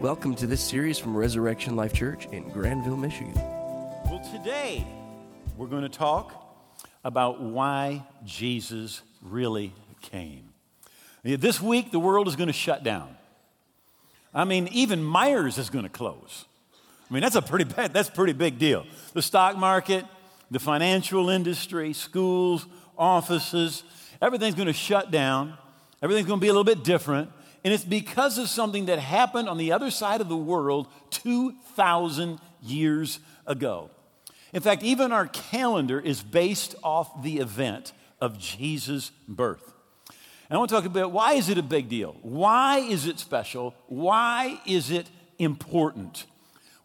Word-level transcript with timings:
Welcome 0.00 0.36
to 0.36 0.46
this 0.46 0.62
series 0.62 0.96
from 0.96 1.16
Resurrection 1.16 1.74
Life 1.74 1.92
Church 1.92 2.26
in 2.30 2.48
Grandville, 2.50 2.96
Michigan. 2.96 3.34
Well, 3.34 4.24
today 4.32 4.86
we're 5.56 5.66
going 5.66 5.82
to 5.82 5.88
talk 5.88 6.56
about 7.02 7.40
why 7.40 8.06
Jesus 8.24 9.02
really 9.20 9.72
came. 10.00 10.50
This 11.24 11.60
week, 11.60 11.90
the 11.90 11.98
world 11.98 12.28
is 12.28 12.36
going 12.36 12.46
to 12.46 12.52
shut 12.52 12.84
down. 12.84 13.16
I 14.32 14.44
mean, 14.44 14.68
even 14.68 15.00
Meijers 15.00 15.58
is 15.58 15.68
going 15.68 15.82
to 15.82 15.90
close. 15.90 16.44
I 17.10 17.14
mean, 17.14 17.24
that's 17.24 17.34
a 17.34 17.42
pretty 17.42 17.64
bad, 17.64 17.92
that's 17.92 18.08
a 18.08 18.12
pretty 18.12 18.34
big 18.34 18.60
deal. 18.60 18.86
The 19.14 19.22
stock 19.22 19.56
market, 19.56 20.04
the 20.48 20.60
financial 20.60 21.28
industry, 21.28 21.92
schools, 21.92 22.66
offices, 22.96 23.82
everything's 24.22 24.54
going 24.54 24.68
to 24.68 24.72
shut 24.72 25.10
down. 25.10 25.54
Everything's 26.00 26.28
going 26.28 26.38
to 26.38 26.44
be 26.44 26.48
a 26.48 26.52
little 26.52 26.62
bit 26.62 26.84
different. 26.84 27.32
And 27.64 27.74
it's 27.74 27.84
because 27.84 28.38
of 28.38 28.48
something 28.48 28.86
that 28.86 28.98
happened 28.98 29.48
on 29.48 29.58
the 29.58 29.72
other 29.72 29.90
side 29.90 30.20
of 30.20 30.28
the 30.28 30.36
world 30.36 30.86
2,000 31.10 32.38
years 32.62 33.20
ago. 33.46 33.90
In 34.52 34.62
fact, 34.62 34.82
even 34.82 35.12
our 35.12 35.26
calendar 35.26 36.00
is 36.00 36.22
based 36.22 36.74
off 36.82 37.22
the 37.22 37.38
event 37.38 37.92
of 38.20 38.38
Jesus' 38.38 39.10
birth. 39.26 39.74
And 40.48 40.56
I 40.56 40.58
want 40.58 40.70
to 40.70 40.76
talk 40.76 40.86
about 40.86 41.12
why 41.12 41.34
is 41.34 41.48
it 41.50 41.58
a 41.58 41.62
big 41.62 41.88
deal? 41.88 42.16
Why 42.22 42.78
is 42.78 43.06
it 43.06 43.18
special? 43.18 43.74
Why 43.86 44.60
is 44.64 44.90
it 44.90 45.10
important? 45.38 46.24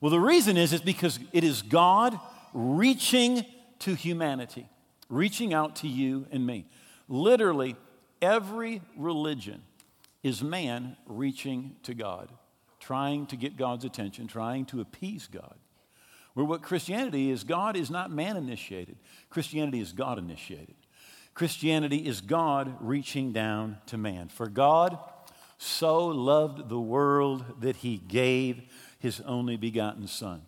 Well, 0.02 0.12
the 0.12 0.20
reason 0.20 0.58
is 0.58 0.74
is 0.74 0.82
because 0.82 1.18
it 1.32 1.46
is 1.46 1.62
God 1.62 2.20
reaching 2.54 3.46
to 3.80 3.94
humanity, 3.96 4.68
reaching 5.10 5.54
out 5.54 5.78
to 5.78 5.88
you 5.88 6.28
and 6.32 6.46
me. 6.46 6.66
Literally, 7.08 7.78
every 8.22 8.82
religion 8.98 9.62
is 10.24 10.42
man 10.42 10.96
reaching 11.06 11.76
to 11.84 11.94
God, 11.94 12.32
trying 12.80 13.28
to 13.28 13.36
get 13.36 13.58
God's 13.58 13.86
attention, 13.86 14.28
trying 14.28 14.66
to 14.68 14.82
appease 14.82 15.28
God. 15.28 15.56
Where 16.34 16.46
what 16.46 16.64
Christianity 16.64 17.30
is, 17.30 17.44
God 17.44 17.76
is 17.76 17.92
not 17.92 18.10
man 18.10 18.38
initiated, 18.38 18.98
Christianity 19.30 19.80
is 19.80 19.92
God 19.92 20.18
initiated. 20.18 20.76
Christianity 21.34 21.98
is 21.98 22.22
God 22.22 22.76
reaching 22.80 23.32
down 23.32 23.78
to 23.88 23.98
man. 23.98 24.30
For 24.30 24.48
God 24.48 25.00
so 25.58 26.06
loved 26.08 26.70
the 26.70 26.80
world 26.80 27.62
that 27.62 27.78
he 27.78 27.98
gave 27.98 28.62
his 29.00 29.20
only 29.22 29.58
begotten 29.58 30.08
Son. 30.08 30.44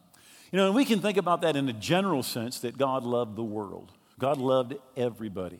You 0.52 0.58
know, 0.58 0.68
and 0.68 0.76
we 0.76 0.86
can 0.86 1.00
think 1.00 1.18
about 1.18 1.42
that 1.42 1.56
in 1.56 1.68
a 1.68 1.73
general 1.73 2.22
sense 2.22 2.59
that 2.59 2.78
God 2.78 3.03
loved 3.03 3.36
the 3.36 3.44
world, 3.44 3.92
God 4.20 4.38
loved 4.38 4.76
everybody. 4.96 5.59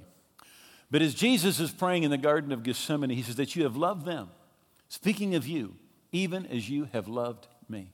But 0.92 1.02
as 1.02 1.14
Jesus 1.14 1.60
is 1.60 1.72
praying 1.72 2.04
in 2.04 2.12
the 2.12 2.18
Garden 2.18 2.52
of 2.52 2.64
Gethsemane, 2.64 3.10
he 3.10 3.24
says 3.24 3.36
that 3.36 3.56
you 3.56 3.64
have 3.64 3.76
loved 3.76 4.06
them, 4.06 4.30
speaking 4.88 5.36
of 5.36 5.48
you, 5.48 5.76
even 6.12 6.46
as 6.46 6.70
you 6.70 6.88
have 6.94 7.08
loved 7.08 7.48
me. 7.68 7.92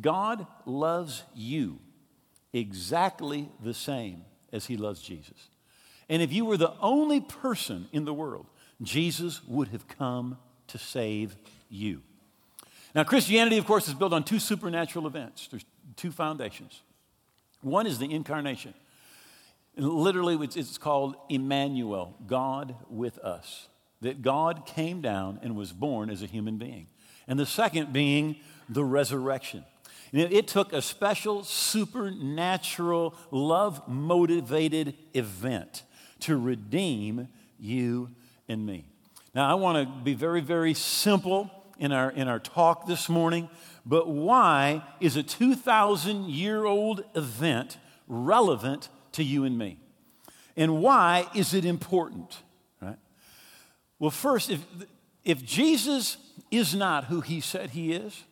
God 0.00 0.46
loves 0.64 1.24
you 1.34 1.78
exactly 2.52 3.50
the 3.62 3.74
same 3.74 4.24
as 4.52 4.66
he 4.66 4.76
loves 4.76 5.02
Jesus. 5.02 5.48
And 6.08 6.22
if 6.22 6.32
you 6.32 6.44
were 6.44 6.56
the 6.56 6.74
only 6.80 7.20
person 7.20 7.88
in 7.92 8.04
the 8.04 8.14
world, 8.14 8.46
Jesus 8.80 9.42
would 9.46 9.68
have 9.68 9.88
come 9.88 10.38
to 10.68 10.78
save 10.78 11.36
you. 11.68 12.02
Now, 12.94 13.04
Christianity, 13.04 13.58
of 13.58 13.66
course, 13.66 13.88
is 13.88 13.94
built 13.94 14.12
on 14.12 14.22
two 14.22 14.38
supernatural 14.38 15.06
events. 15.06 15.48
There's 15.48 15.64
two 15.96 16.12
foundations. 16.12 16.82
One 17.62 17.86
is 17.86 17.98
the 17.98 18.12
incarnation. 18.12 18.74
Literally, 19.76 20.36
it's 20.54 20.78
called 20.78 21.16
Emmanuel, 21.28 22.16
God 22.26 22.76
with 22.90 23.18
us. 23.18 23.68
That 24.00 24.20
God 24.20 24.66
came 24.66 25.00
down 25.00 25.38
and 25.42 25.56
was 25.56 25.72
born 25.72 26.10
as 26.10 26.22
a 26.22 26.26
human 26.26 26.58
being. 26.58 26.88
And 27.28 27.38
the 27.38 27.46
second 27.46 27.92
being 27.92 28.36
the 28.68 28.84
resurrection. 28.84 29.64
It 30.12 30.46
took 30.46 30.74
a 30.74 30.82
special, 30.82 31.42
supernatural, 31.42 33.14
love 33.30 33.88
motivated 33.88 34.94
event 35.14 35.84
to 36.20 36.36
redeem 36.36 37.28
you 37.58 38.10
and 38.48 38.66
me. 38.66 38.84
Now, 39.34 39.50
I 39.50 39.54
want 39.54 39.88
to 39.88 40.04
be 40.04 40.12
very, 40.12 40.42
very 40.42 40.74
simple 40.74 41.50
in 41.78 41.92
our, 41.92 42.10
in 42.10 42.28
our 42.28 42.38
talk 42.38 42.86
this 42.86 43.08
morning, 43.08 43.48
but 43.86 44.06
why 44.06 44.84
is 45.00 45.16
a 45.16 45.22
2,000 45.22 46.28
year 46.28 46.66
old 46.66 47.04
event 47.14 47.78
relevant 48.06 48.90
to 49.12 49.22
you 49.22 49.44
and 49.44 49.56
me. 49.56 49.78
And 50.56 50.82
why 50.82 51.26
is 51.34 51.54
it 51.54 51.64
important? 51.64 52.36
Right? 52.80 52.98
Well, 53.98 54.10
first, 54.10 54.50
if, 54.50 54.60
if 55.24 55.44
Jesus 55.44 56.16
is 56.50 56.74
not 56.74 57.04
who 57.04 57.20
he 57.20 57.40
said 57.40 57.70
he 57.70 57.92
is, 57.92 58.24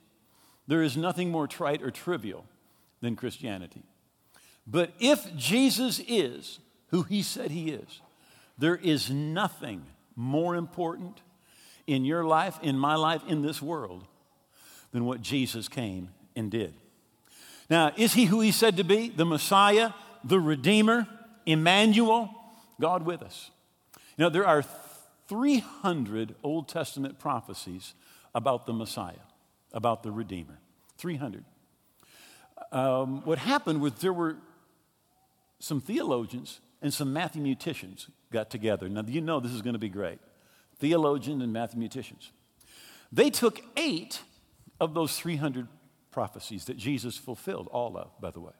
there 0.67 0.83
is 0.83 0.97
nothing 0.97 1.31
more 1.31 1.47
trite 1.47 1.83
or 1.83 1.91
trivial 1.91 2.45
than 3.01 3.17
Christianity. 3.17 3.83
But 4.67 4.93
if 5.01 5.35
Jesus 5.37 6.01
is 6.07 6.61
who 6.89 7.03
he 7.03 7.23
said 7.23 7.51
he 7.51 7.71
is, 7.71 8.01
there 8.59 8.77
is 8.77 9.11
nothing 9.11 9.87
more 10.15 10.55
important 10.55 11.23
in 11.87 12.05
your 12.05 12.25
life, 12.25 12.59
in 12.63 12.79
my 12.79 12.95
life, 12.95 13.23
in 13.27 13.43
this 13.43 13.63
world 13.63 14.05
than 14.93 15.07
what 15.07 15.23
Jesus 15.23 15.67
came 15.67 16.11
and 16.37 16.51
did. 16.51 16.75
Now, 17.69 17.93
is 17.97 18.15
he 18.15 18.27
who 18.27 18.41
he 18.41 18.53
said 18.53 18.77
to 18.77 18.85
be? 18.85 19.09
The 19.09 19.25
Messiah, 19.25 19.91
the 20.25 20.41
Redeemer? 20.41 21.07
Emmanuel, 21.47 22.31
God 22.81 23.05
with 23.05 23.23
us. 23.23 23.51
Know, 24.19 24.29
there 24.29 24.47
are 24.47 24.63
300 25.29 26.35
Old 26.43 26.69
Testament 26.69 27.19
prophecies 27.19 27.95
about 28.35 28.67
the 28.67 28.73
Messiah, 28.75 29.25
about 29.73 30.03
the 30.03 30.13
Redeemer. 30.13 30.59
300. 30.99 31.45
Um, 32.73 33.23
what 33.25 33.39
happened 33.39 33.81
was 33.81 33.95
there 33.95 34.13
were 34.13 34.37
some 35.59 35.81
theologians 35.81 36.61
and 36.83 36.93
some 36.93 37.13
mathematicians 37.13 38.09
got 38.31 38.51
together. 38.51 38.89
Now, 38.89 39.03
you 39.07 39.21
know 39.21 39.41
this 39.41 39.53
is 39.53 39.63
going 39.63 39.73
to 39.73 39.79
be 39.79 39.89
great. 39.89 40.19
Theologians 40.79 41.43
and 41.43 41.53
mathematicians. 41.53 42.31
They 43.11 43.31
took 43.31 43.61
eight 43.77 44.21
of 44.81 44.95
those 44.95 45.19
300 45.19 45.67
prophecies 46.11 46.67
that 46.67 46.77
Jesus 46.77 47.17
fulfilled, 47.17 47.69
all 47.73 47.97
of, 47.97 48.09
by 48.21 48.31
the 48.31 48.41
way. 48.41 48.53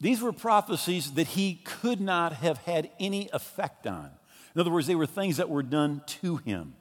These 0.00 0.20
were 0.20 0.32
prophecies 0.32 1.12
that 1.12 1.28
he 1.28 1.60
could 1.64 2.00
not 2.00 2.34
have 2.34 2.58
had 2.58 2.90
any 2.98 3.28
effect 3.32 3.86
on. 3.86 4.10
In 4.54 4.60
other 4.60 4.70
words, 4.70 4.86
they 4.86 4.94
were 4.94 5.06
things 5.06 5.36
that 5.38 5.48
were 5.48 5.62
done 5.62 6.02
to 6.06 6.36
him. 6.36 6.74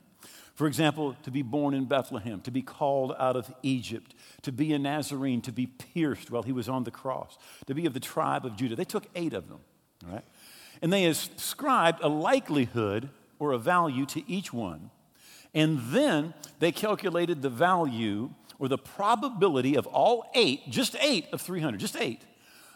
For 0.56 0.68
example, 0.68 1.16
to 1.24 1.32
be 1.32 1.42
born 1.42 1.74
in 1.74 1.86
Bethlehem, 1.86 2.40
to 2.42 2.52
be 2.52 2.62
called 2.62 3.16
out 3.18 3.36
of 3.36 3.52
Egypt, 3.64 4.14
to 4.44 4.52
be 4.52 4.74
a 4.74 4.80
Nazarene, 4.80 5.42
to 5.42 5.52
be 5.52 5.66
pierced 5.66 6.30
while 6.30 6.44
he 6.44 6.52
was 6.52 6.70
on 6.70 6.84
the 6.84 6.92
cross, 6.92 7.38
to 7.66 7.74
be 7.74 7.88
of 7.88 7.94
the 7.94 8.00
tribe 8.00 8.46
of 8.46 8.56
Judah. 8.56 8.76
They 8.76 8.86
took 8.86 9.08
eight 9.16 9.34
of 9.34 9.50
them, 9.50 9.62
right? 10.08 10.24
And 10.82 10.94
they 10.94 11.06
ascribed 11.06 12.04
a 12.04 12.08
likelihood 12.08 13.10
or 13.40 13.52
a 13.52 13.58
value 13.58 14.06
to 14.08 14.30
each 14.30 14.54
one. 14.54 14.92
And 15.56 15.80
then 15.90 16.36
they 16.60 16.72
calculated 16.72 17.42
the 17.42 17.50
value 17.50 18.30
or 18.60 18.68
the 18.68 18.78
probability 18.78 19.76
of 19.76 19.88
all 19.88 20.30
eight, 20.36 20.70
just 20.70 20.96
eight 21.00 21.26
of 21.34 21.42
300, 21.42 21.80
just 21.80 21.96
eight, 21.96 22.22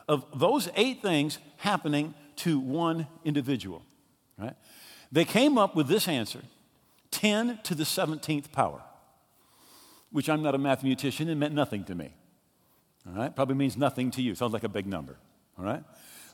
of 0.07 0.25
those 0.33 0.69
eight 0.75 1.01
things 1.01 1.39
happening 1.57 2.13
to 2.37 2.59
one 2.59 3.07
individual, 3.25 3.83
right? 4.37 4.55
They 5.11 5.25
came 5.25 5.57
up 5.57 5.75
with 5.75 5.87
this 5.87 6.07
answer 6.07 6.41
10 7.11 7.59
to 7.63 7.75
the 7.75 7.83
17th 7.83 8.51
power, 8.51 8.81
which 10.11 10.29
I'm 10.29 10.41
not 10.41 10.55
a 10.55 10.57
mathematician 10.57 11.29
and 11.29 11.39
meant 11.39 11.53
nothing 11.53 11.83
to 11.85 11.95
me. 11.95 12.13
All 13.07 13.13
right? 13.13 13.35
Probably 13.35 13.55
means 13.55 13.77
nothing 13.77 14.11
to 14.11 14.21
you. 14.21 14.35
Sounds 14.35 14.53
like 14.53 14.63
a 14.63 14.69
big 14.69 14.85
number. 14.85 15.17
All 15.57 15.65
right? 15.65 15.83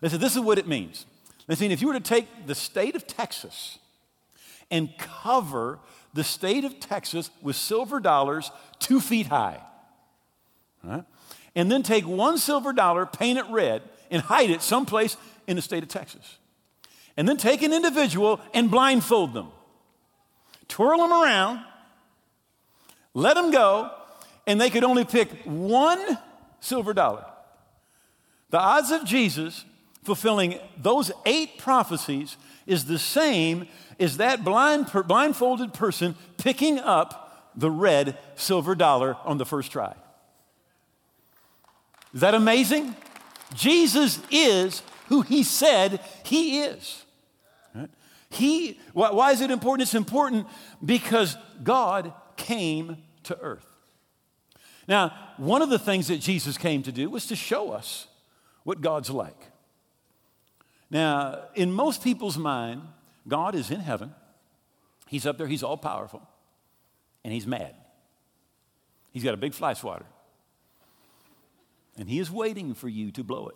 They 0.02 0.10
said, 0.10 0.20
this 0.20 0.36
is 0.36 0.42
what 0.42 0.58
it 0.58 0.68
means. 0.68 1.06
They 1.48 1.56
said, 1.56 1.72
if 1.72 1.82
you 1.82 1.88
were 1.88 1.94
to 1.94 2.00
take 2.00 2.48
the 2.48 2.56
state 2.56 2.96
of 2.96 3.06
Texas 3.06 3.78
and 4.72 4.90
cover 4.98 5.80
the 6.14 6.24
state 6.24 6.64
of 6.64 6.80
Texas 6.80 7.30
with 7.42 7.56
silver 7.56 8.00
dollars 8.00 8.52
two 8.80 9.00
feet 9.00 9.28
high, 9.28 9.62
right? 10.84 11.04
And 11.56 11.72
then 11.72 11.84
take 11.84 12.08
one 12.08 12.38
silver 12.38 12.74
dollar, 12.74 13.06
paint 13.06 13.38
it 13.38 13.46
red, 13.50 13.82
and 14.10 14.22
hide 14.22 14.50
it 14.50 14.62
someplace 14.62 15.18
in 15.48 15.56
the 15.56 15.62
state 15.62 15.84
of 15.84 15.90
Texas. 15.90 16.38
And 17.16 17.28
then 17.28 17.38
take 17.38 17.62
an 17.62 17.74
individual 17.74 18.40
and 18.54 18.72
blindfold 18.72 19.34
them, 19.34 19.50
twirl 20.68 20.98
them 20.98 21.12
around, 21.12 21.64
let 23.14 23.36
them 23.36 23.52
go, 23.52 23.92
and 24.48 24.60
they 24.60 24.70
could 24.70 24.84
only 24.84 25.06
pick 25.06 25.30
one 25.44 26.18
silver 26.60 26.94
dollar. 26.94 27.26
The 28.50 28.60
odds 28.60 28.92
of 28.92 29.06
Jesus 29.06 29.66
fulfilling 30.04 30.60
those 30.78 31.12
eight 31.26 31.58
prophecies 31.58 32.38
is 32.66 32.86
the 32.86 33.00
same 33.00 33.68
as 34.00 34.18
that 34.18 34.44
blind, 34.44 34.92
blindfolded 35.08 35.74
person 35.74 36.16
picking 36.38 36.80
up 36.80 37.52
the 37.56 37.72
red 37.72 38.18
silver 38.36 38.76
dollar 38.76 39.16
on 39.24 39.38
the 39.38 39.46
first 39.46 39.72
try. 39.72 39.94
Is 42.14 42.22
that 42.22 42.36
amazing? 42.36 42.96
Jesus 43.54 44.20
is 44.32 44.84
who 45.08 45.22
he 45.22 45.44
said 45.44 46.00
he 46.24 46.62
is. 46.62 47.04
Right? 47.74 47.90
He, 48.30 48.80
why 48.94 49.32
is 49.32 49.42
it 49.42 49.52
important? 49.52 49.88
It's 49.88 49.96
important 49.96 50.48
because 50.84 51.38
God 51.64 52.14
came 52.36 52.98
to 53.24 53.40
earth. 53.40 53.66
Now, 54.88 55.14
one 55.38 55.62
of 55.62 55.70
the 55.70 55.80
things 55.80 56.08
that 56.08 56.20
Jesus 56.20 56.58
came 56.58 56.84
to 56.84 56.92
do 56.92 57.10
was 57.10 57.26
to 57.28 57.36
show 57.36 57.72
us 57.72 58.08
what 58.64 58.82
God's 58.82 59.10
like. 59.10 59.38
Now, 60.90 61.46
in 61.56 61.72
most 61.72 62.04
people's 62.04 62.38
mind, 62.38 62.82
God 63.28 63.56
is 63.56 63.72
in 63.72 63.80
heaven. 63.80 64.14
He's 65.08 65.26
up 65.26 65.38
there, 65.38 65.48
he's 65.48 65.64
all 65.64 65.78
powerful, 65.78 66.28
and 67.24 67.34
he's 67.34 67.48
mad. 67.48 67.76
He's 69.12 69.24
got 69.24 69.34
a 69.34 69.38
big 69.38 69.54
fly 69.54 69.74
swatter. 69.74 70.06
And 71.98 72.10
he 72.10 72.20
is 72.20 72.32
waiting 72.32 72.74
for 72.74 72.88
you 72.88 73.12
to 73.12 73.24
blow 73.24 73.50
it. 73.50 73.56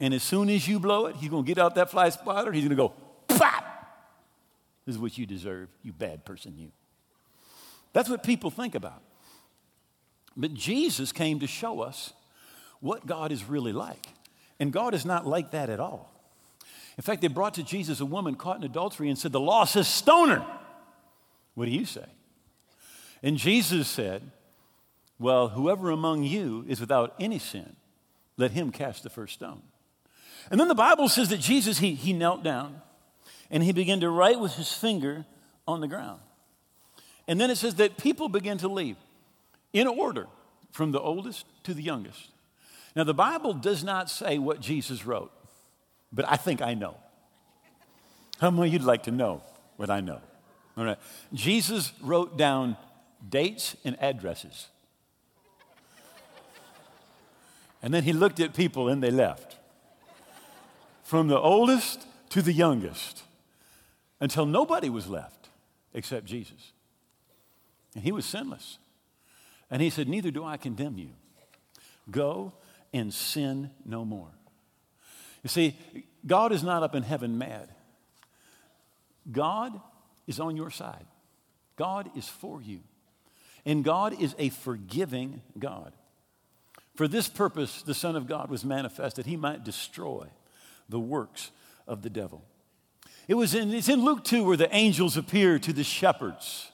And 0.00 0.12
as 0.12 0.22
soon 0.22 0.50
as 0.50 0.68
you 0.68 0.78
blow 0.78 1.06
it, 1.06 1.16
he's 1.16 1.30
going 1.30 1.44
to 1.44 1.46
get 1.46 1.58
out 1.58 1.74
that 1.76 1.90
fly 1.90 2.10
spotter. 2.10 2.52
He's 2.52 2.64
going 2.64 2.70
to 2.70 2.76
go, 2.76 2.92
pop! 3.28 3.64
This 4.84 4.94
is 4.94 5.00
what 5.00 5.16
you 5.16 5.26
deserve, 5.26 5.68
you 5.82 5.92
bad 5.92 6.24
person, 6.24 6.54
you. 6.56 6.70
That's 7.92 8.08
what 8.08 8.22
people 8.22 8.50
think 8.50 8.74
about. 8.74 9.02
But 10.36 10.52
Jesus 10.52 11.12
came 11.12 11.40
to 11.40 11.46
show 11.46 11.80
us 11.80 12.12
what 12.80 13.06
God 13.06 13.32
is 13.32 13.44
really 13.44 13.72
like. 13.72 14.06
And 14.60 14.72
God 14.72 14.94
is 14.94 15.04
not 15.04 15.26
like 15.26 15.52
that 15.52 15.70
at 15.70 15.80
all. 15.80 16.12
In 16.98 17.02
fact, 17.02 17.20
they 17.22 17.28
brought 17.28 17.54
to 17.54 17.62
Jesus 17.62 18.00
a 18.00 18.06
woman 18.06 18.34
caught 18.34 18.58
in 18.58 18.64
adultery 18.64 19.08
and 19.08 19.18
said, 19.18 19.32
The 19.32 19.40
law 19.40 19.64
says 19.64 19.88
stone 19.88 20.28
her. 20.28 20.46
What 21.54 21.64
do 21.66 21.70
you 21.70 21.84
say? 21.84 22.04
And 23.22 23.38
Jesus 23.38 23.88
said, 23.88 24.22
Well, 25.18 25.48
whoever 25.48 25.90
among 25.90 26.24
you 26.24 26.64
is 26.68 26.80
without 26.80 27.14
any 27.18 27.38
sin, 27.38 27.76
let 28.36 28.50
him 28.50 28.70
cast 28.70 29.02
the 29.02 29.10
first 29.10 29.34
stone. 29.34 29.62
And 30.50 30.60
then 30.60 30.68
the 30.68 30.74
Bible 30.74 31.08
says 31.08 31.30
that 31.30 31.40
Jesus, 31.40 31.78
he, 31.78 31.94
he 31.94 32.12
knelt 32.12 32.42
down 32.42 32.82
and 33.50 33.62
he 33.62 33.72
began 33.72 34.00
to 34.00 34.10
write 34.10 34.38
with 34.38 34.54
his 34.54 34.72
finger 34.72 35.24
on 35.66 35.80
the 35.80 35.88
ground. 35.88 36.20
And 37.26 37.40
then 37.40 37.50
it 37.50 37.56
says 37.56 37.76
that 37.76 37.96
people 37.96 38.28
began 38.28 38.58
to 38.58 38.68
leave 38.68 38.96
in 39.72 39.86
order 39.86 40.26
from 40.70 40.92
the 40.92 41.00
oldest 41.00 41.46
to 41.64 41.74
the 41.74 41.82
youngest. 41.82 42.28
Now, 42.94 43.04
the 43.04 43.14
Bible 43.14 43.52
does 43.52 43.82
not 43.82 44.08
say 44.08 44.38
what 44.38 44.60
Jesus 44.60 45.04
wrote, 45.04 45.32
but 46.12 46.24
I 46.28 46.36
think 46.36 46.62
I 46.62 46.74
know. 46.74 46.96
How 48.38 48.50
many 48.50 48.68
of 48.68 48.72
you'd 48.72 48.82
like 48.82 49.04
to 49.04 49.10
know 49.10 49.42
what 49.76 49.90
I 49.90 50.00
know? 50.00 50.20
All 50.76 50.84
right. 50.84 50.98
Jesus 51.32 51.92
wrote 52.02 52.36
down 52.36 52.76
dates 53.28 53.76
and 53.84 53.96
addresses. 54.00 54.68
And 57.82 57.92
then 57.92 58.04
he 58.04 58.12
looked 58.12 58.40
at 58.40 58.54
people 58.54 58.88
and 58.88 59.02
they 59.02 59.10
left. 59.10 59.56
From 61.04 61.28
the 61.28 61.38
oldest 61.38 62.06
to 62.30 62.42
the 62.42 62.52
youngest 62.52 63.22
until 64.20 64.46
nobody 64.46 64.90
was 64.90 65.06
left 65.06 65.48
except 65.94 66.26
Jesus. 66.26 66.72
And 67.94 68.02
he 68.02 68.12
was 68.12 68.26
sinless. 68.26 68.78
And 69.70 69.80
he 69.80 69.90
said, 69.90 70.08
Neither 70.08 70.30
do 70.30 70.44
I 70.44 70.56
condemn 70.56 70.98
you. 70.98 71.10
Go 72.10 72.52
and 72.92 73.12
sin 73.12 73.70
no 73.84 74.04
more. 74.04 74.30
You 75.42 75.48
see, 75.48 75.76
God 76.26 76.52
is 76.52 76.62
not 76.62 76.82
up 76.82 76.94
in 76.94 77.02
heaven 77.02 77.38
mad. 77.38 77.68
God 79.30 79.80
is 80.26 80.40
on 80.40 80.56
your 80.56 80.70
side. 80.70 81.06
God 81.76 82.10
is 82.16 82.28
for 82.28 82.60
you. 82.60 82.80
And 83.64 83.84
God 83.84 84.20
is 84.20 84.34
a 84.38 84.48
forgiving 84.48 85.42
God. 85.58 85.92
For 86.96 87.06
this 87.06 87.28
purpose, 87.28 87.82
the 87.82 87.94
Son 87.94 88.16
of 88.16 88.26
God 88.26 88.50
was 88.50 88.64
manifested, 88.64 89.26
he 89.26 89.36
might 89.36 89.64
destroy 89.64 90.26
the 90.88 90.98
works 90.98 91.50
of 91.86 92.02
the 92.02 92.10
devil. 92.10 92.42
It 93.28 93.34
was 93.34 93.54
in, 93.54 93.72
it's 93.74 93.88
in 93.88 94.02
Luke 94.04 94.24
2 94.24 94.44
where 94.44 94.56
the 94.56 94.74
angels 94.74 95.16
appear 95.16 95.58
to 95.58 95.72
the 95.72 95.84
shepherds. 95.84 96.72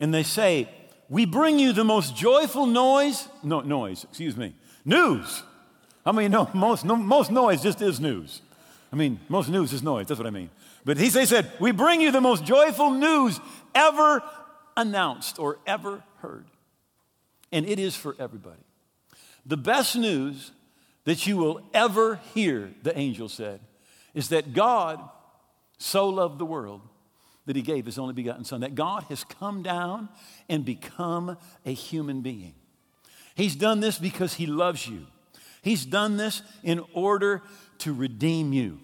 And 0.00 0.12
they 0.12 0.24
say, 0.24 0.68
We 1.08 1.24
bring 1.24 1.58
you 1.58 1.72
the 1.72 1.84
most 1.84 2.16
joyful 2.16 2.66
noise, 2.66 3.28
no, 3.44 3.60
noise, 3.60 4.04
excuse 4.04 4.36
me, 4.36 4.54
news. 4.84 5.44
I 6.04 6.12
mean, 6.12 6.32
know 6.32 6.50
most, 6.52 6.84
no, 6.84 6.96
most 6.96 7.30
noise 7.30 7.62
just 7.62 7.80
is 7.82 8.00
news? 8.00 8.42
I 8.92 8.96
mean, 8.96 9.20
most 9.28 9.48
news 9.48 9.72
is 9.72 9.82
noise, 9.84 10.08
that's 10.08 10.18
what 10.18 10.26
I 10.26 10.30
mean. 10.30 10.50
But 10.84 10.96
he, 10.96 11.10
they 11.10 11.26
said, 11.26 11.52
We 11.60 11.70
bring 11.70 12.00
you 12.00 12.10
the 12.10 12.20
most 12.20 12.44
joyful 12.44 12.90
news 12.90 13.38
ever 13.72 14.22
announced 14.76 15.38
or 15.38 15.58
ever 15.64 16.02
heard. 16.18 16.46
And 17.52 17.66
it 17.66 17.78
is 17.78 17.94
for 17.94 18.16
everybody. 18.18 18.62
The 19.46 19.56
best 19.56 19.96
news 19.96 20.52
that 21.04 21.26
you 21.26 21.36
will 21.36 21.62
ever 21.72 22.20
hear, 22.34 22.70
the 22.82 22.96
angel 22.96 23.28
said, 23.28 23.60
is 24.14 24.28
that 24.28 24.52
God 24.52 25.00
so 25.78 26.08
loved 26.08 26.38
the 26.38 26.44
world 26.44 26.82
that 27.46 27.56
he 27.56 27.62
gave 27.62 27.86
his 27.86 27.98
only 27.98 28.14
begotten 28.14 28.44
Son, 28.44 28.60
that 28.60 28.74
God 28.74 29.04
has 29.04 29.24
come 29.24 29.62
down 29.62 30.08
and 30.48 30.64
become 30.64 31.36
a 31.64 31.72
human 31.72 32.20
being. 32.20 32.54
He's 33.34 33.56
done 33.56 33.80
this 33.80 33.98
because 33.98 34.34
he 34.34 34.46
loves 34.46 34.86
you. 34.86 35.06
He's 35.62 35.84
done 35.84 36.16
this 36.16 36.42
in 36.62 36.84
order 36.92 37.42
to 37.78 37.92
redeem 37.94 38.52
you. 38.52 38.78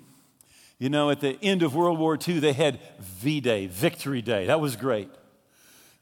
You 0.78 0.90
know, 0.90 1.10
at 1.10 1.20
the 1.20 1.38
end 1.42 1.62
of 1.62 1.74
World 1.74 1.98
War 1.98 2.18
II, 2.26 2.38
they 2.38 2.52
had 2.52 2.78
V 3.00 3.40
Day, 3.40 3.66
Victory 3.66 4.20
Day. 4.22 4.46
That 4.46 4.60
was 4.60 4.76
great. 4.76 5.10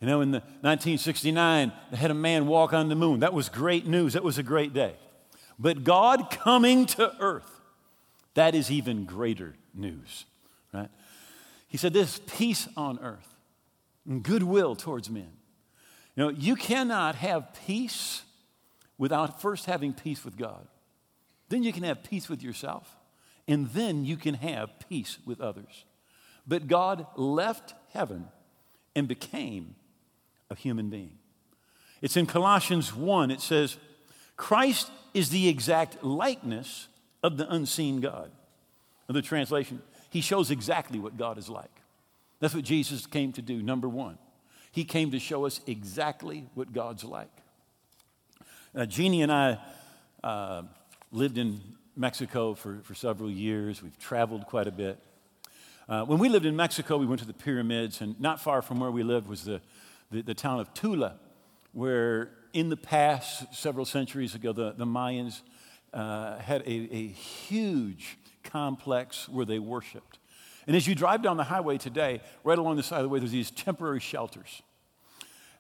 You 0.04 0.10
know, 0.10 0.20
in 0.20 0.32
the 0.32 0.40
1969, 0.60 1.72
they 1.90 1.96
had 1.96 2.10
a 2.10 2.14
man 2.14 2.46
walk 2.46 2.74
on 2.74 2.90
the 2.90 2.94
moon. 2.94 3.20
That 3.20 3.32
was 3.32 3.48
great 3.48 3.86
news. 3.86 4.12
That 4.12 4.22
was 4.22 4.36
a 4.36 4.42
great 4.42 4.74
day. 4.74 4.96
But 5.58 5.82
God 5.82 6.28
coming 6.30 6.84
to 6.84 7.10
earth 7.20 7.50
that 8.34 8.54
is 8.54 8.70
even 8.70 9.06
greater 9.06 9.54
news, 9.72 10.26
right? 10.74 10.90
He 11.68 11.78
said, 11.78 11.94
This 11.94 12.20
peace 12.26 12.68
on 12.76 12.98
earth 12.98 13.34
and 14.06 14.22
goodwill 14.22 14.76
towards 14.76 15.08
men. 15.08 15.30
You 16.16 16.24
know, 16.24 16.28
you 16.28 16.54
cannot 16.54 17.14
have 17.14 17.54
peace 17.66 18.24
without 18.98 19.40
first 19.40 19.64
having 19.64 19.94
peace 19.94 20.22
with 20.22 20.36
God. 20.36 20.66
Then 21.48 21.62
you 21.62 21.72
can 21.72 21.82
have 21.82 22.04
peace 22.04 22.28
with 22.28 22.42
yourself, 22.42 22.94
and 23.48 23.68
then 23.68 24.04
you 24.04 24.18
can 24.18 24.34
have 24.34 24.68
peace 24.86 25.16
with 25.24 25.40
others. 25.40 25.86
But 26.46 26.66
God 26.66 27.06
left 27.16 27.72
heaven 27.94 28.26
and 28.94 29.08
became 29.08 29.76
a 30.50 30.54
human 30.54 30.90
being. 30.90 31.18
It's 32.02 32.16
in 32.16 32.26
Colossians 32.26 32.94
1, 32.94 33.30
it 33.30 33.40
says, 33.40 33.76
Christ 34.36 34.90
is 35.14 35.30
the 35.30 35.48
exact 35.48 36.02
likeness 36.02 36.88
of 37.22 37.36
the 37.36 37.50
unseen 37.50 38.00
God. 38.00 38.30
In 39.08 39.14
the 39.14 39.22
translation, 39.22 39.80
he 40.10 40.20
shows 40.20 40.50
exactly 40.50 40.98
what 40.98 41.16
God 41.16 41.38
is 41.38 41.48
like. 41.48 41.70
That's 42.40 42.54
what 42.54 42.64
Jesus 42.64 43.06
came 43.06 43.32
to 43.32 43.42
do, 43.42 43.62
number 43.62 43.88
one. 43.88 44.18
He 44.72 44.84
came 44.84 45.12
to 45.12 45.18
show 45.18 45.46
us 45.46 45.60
exactly 45.66 46.46
what 46.54 46.72
God's 46.72 47.04
like. 47.04 47.30
Uh, 48.74 48.86
Jeannie 48.86 49.22
and 49.22 49.32
I 49.32 49.58
uh, 50.22 50.62
lived 51.12 51.38
in 51.38 51.60
Mexico 51.96 52.54
for, 52.54 52.80
for 52.82 52.94
several 52.94 53.30
years. 53.30 53.82
We've 53.82 53.98
traveled 53.98 54.46
quite 54.46 54.66
a 54.66 54.72
bit. 54.72 54.98
Uh, 55.88 56.04
when 56.04 56.18
we 56.18 56.28
lived 56.28 56.46
in 56.46 56.56
Mexico, 56.56 56.96
we 56.96 57.06
went 57.06 57.20
to 57.20 57.26
the 57.26 57.32
pyramids, 57.32 58.00
and 58.00 58.18
not 58.20 58.40
far 58.40 58.62
from 58.62 58.80
where 58.80 58.90
we 58.90 59.02
lived 59.02 59.28
was 59.28 59.44
the, 59.44 59.60
the, 60.14 60.22
the 60.22 60.34
town 60.34 60.60
of 60.60 60.72
Tula, 60.72 61.16
where 61.72 62.30
in 62.52 62.68
the 62.68 62.76
past, 62.76 63.52
several 63.52 63.84
centuries 63.84 64.34
ago, 64.34 64.52
the, 64.52 64.72
the 64.72 64.86
Mayans 64.86 65.40
uh, 65.92 66.38
had 66.38 66.62
a, 66.62 66.88
a 66.94 67.08
huge 67.08 68.16
complex 68.44 69.28
where 69.28 69.44
they 69.44 69.58
worshiped. 69.58 70.18
And 70.66 70.76
as 70.76 70.86
you 70.86 70.94
drive 70.94 71.22
down 71.22 71.36
the 71.36 71.44
highway 71.44 71.78
today, 71.78 72.20
right 72.42 72.58
along 72.58 72.76
the 72.76 72.82
side 72.82 72.98
of 72.98 73.02
the 73.02 73.08
way, 73.08 73.18
there's 73.18 73.32
these 73.32 73.50
temporary 73.50 74.00
shelters. 74.00 74.62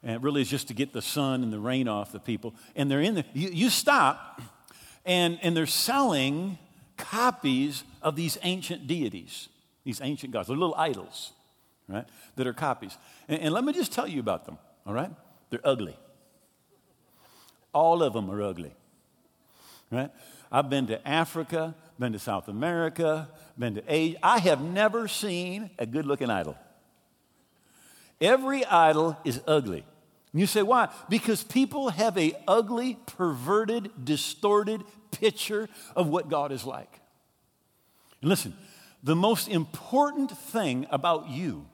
And 0.02 0.12
it 0.12 0.22
really 0.22 0.40
is 0.40 0.48
just 0.48 0.68
to 0.68 0.74
get 0.74 0.92
the 0.92 1.02
sun 1.02 1.42
and 1.42 1.52
the 1.52 1.58
rain 1.58 1.88
off 1.88 2.12
the 2.12 2.20
people. 2.20 2.54
And 2.76 2.90
they're 2.90 3.00
in 3.00 3.14
there. 3.14 3.24
You, 3.32 3.48
you 3.50 3.70
stop, 3.70 4.40
and, 5.04 5.38
and 5.42 5.56
they're 5.56 5.66
selling 5.66 6.58
copies 6.96 7.84
of 8.02 8.14
these 8.14 8.38
ancient 8.42 8.86
deities, 8.86 9.48
these 9.82 10.00
ancient 10.00 10.32
gods. 10.32 10.48
They're 10.48 10.56
little 10.56 10.76
idols, 10.76 11.32
right? 11.88 12.06
That 12.36 12.46
are 12.46 12.52
copies. 12.52 12.96
And, 13.28 13.40
and 13.40 13.54
let 13.54 13.64
me 13.64 13.72
just 13.72 13.92
tell 13.92 14.06
you 14.08 14.20
about 14.20 14.44
them, 14.46 14.58
all 14.86 14.94
right? 14.94 15.10
They're 15.50 15.60
ugly. 15.64 15.96
All 17.72 18.02
of 18.02 18.12
them 18.12 18.30
are 18.30 18.42
ugly 18.42 18.74
right? 19.94 20.10
I've 20.50 20.68
been 20.68 20.86
to 20.88 21.08
Africa, 21.08 21.74
been 21.98 22.12
to 22.12 22.18
South 22.18 22.48
America, 22.48 23.28
been 23.58 23.74
to 23.76 23.82
Asia. 23.88 24.18
I 24.22 24.38
have 24.38 24.60
never 24.60 25.08
seen 25.08 25.70
a 25.78 25.86
good 25.86 26.06
looking 26.06 26.30
idol. 26.30 26.56
Every 28.20 28.64
idol 28.64 29.16
is 29.24 29.40
ugly. 29.46 29.84
And 30.32 30.40
you 30.40 30.46
say, 30.46 30.62
why? 30.62 30.88
Because 31.08 31.42
people 31.44 31.90
have 31.90 32.18
a 32.18 32.34
ugly, 32.46 32.98
perverted, 33.06 33.90
distorted 34.04 34.82
picture 35.10 35.68
of 35.94 36.08
what 36.08 36.28
God 36.28 36.52
is 36.52 36.64
like. 36.64 37.00
And 38.20 38.28
listen, 38.28 38.54
the 39.02 39.16
most 39.16 39.48
important 39.48 40.36
thing 40.36 40.86
about 40.90 41.28
you 41.28 41.66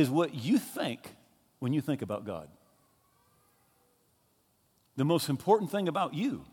is 0.00 0.08
what 0.08 0.34
you 0.34 0.58
think 0.58 1.14
when 1.58 1.72
you 1.72 1.80
think 1.80 2.00
about 2.00 2.24
God. 2.24 2.48
The 4.96 5.04
most 5.04 5.28
important 5.28 5.70
thing 5.70 5.88
about 5.88 6.14
you 6.14 6.44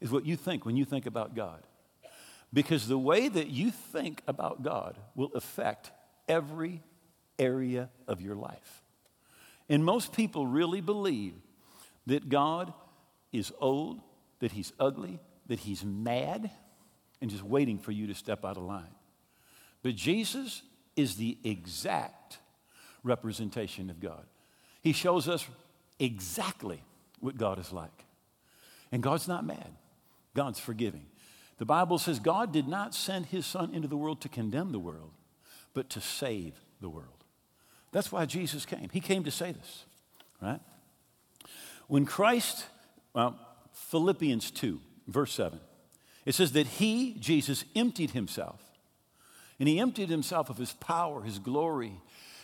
is 0.00 0.10
what 0.10 0.24
you 0.24 0.36
think 0.36 0.64
when 0.64 0.76
you 0.76 0.84
think 0.84 1.06
about 1.06 1.34
God. 1.34 1.62
Because 2.52 2.86
the 2.86 2.98
way 2.98 3.28
that 3.28 3.48
you 3.48 3.70
think 3.70 4.22
about 4.26 4.62
God 4.62 4.96
will 5.14 5.32
affect 5.34 5.90
every 6.28 6.82
area 7.38 7.90
of 8.06 8.20
your 8.20 8.36
life. 8.36 8.82
And 9.68 9.84
most 9.84 10.12
people 10.12 10.46
really 10.46 10.80
believe 10.80 11.34
that 12.06 12.28
God 12.28 12.72
is 13.32 13.52
old, 13.58 14.00
that 14.38 14.52
he's 14.52 14.72
ugly, 14.78 15.18
that 15.48 15.58
he's 15.58 15.84
mad, 15.84 16.50
and 17.20 17.30
just 17.30 17.42
waiting 17.42 17.78
for 17.78 17.92
you 17.92 18.06
to 18.06 18.14
step 18.14 18.44
out 18.44 18.56
of 18.56 18.62
line. 18.62 18.94
But 19.82 19.96
Jesus 19.96 20.62
is 20.96 21.16
the 21.16 21.38
exact 21.44 22.17
representation 23.02 23.90
of 23.90 24.00
God. 24.00 24.24
He 24.82 24.92
shows 24.92 25.28
us 25.28 25.46
exactly 25.98 26.82
what 27.20 27.36
God 27.36 27.58
is 27.58 27.72
like. 27.72 28.04
And 28.92 29.02
God's 29.02 29.28
not 29.28 29.44
mad, 29.44 29.70
God's 30.34 30.60
forgiving. 30.60 31.06
The 31.58 31.64
Bible 31.64 31.98
says 31.98 32.20
God 32.20 32.52
did 32.52 32.68
not 32.68 32.94
send 32.94 33.26
his 33.26 33.44
son 33.44 33.74
into 33.74 33.88
the 33.88 33.96
world 33.96 34.20
to 34.22 34.28
condemn 34.28 34.72
the 34.72 34.78
world, 34.78 35.10
but 35.74 35.90
to 35.90 36.00
save 36.00 36.54
the 36.80 36.88
world. 36.88 37.24
That's 37.90 38.12
why 38.12 38.26
Jesus 38.26 38.64
came. 38.64 38.88
He 38.92 39.00
came 39.00 39.24
to 39.24 39.30
save 39.30 39.58
us, 39.58 39.84
right? 40.40 40.60
When 41.88 42.04
Christ, 42.04 42.66
well, 43.14 43.38
Philippians 43.72 44.50
2, 44.50 44.80
verse 45.08 45.32
7, 45.32 45.58
it 46.24 46.34
says 46.34 46.52
that 46.52 46.66
he, 46.66 47.14
Jesus, 47.18 47.64
emptied 47.74 48.10
himself. 48.10 48.62
And 49.58 49.68
he 49.68 49.80
emptied 49.80 50.10
himself 50.10 50.50
of 50.50 50.58
his 50.58 50.72
power, 50.74 51.22
his 51.22 51.38
glory, 51.38 52.00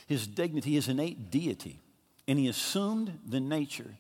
his 0.07 0.27
dignity, 0.27 0.75
his 0.75 0.89
innate 0.89 1.31
deity. 1.31 1.81
And 2.27 2.39
he 2.39 2.49
assumed 2.49 3.19
the 3.27 3.41
nature 3.41 3.97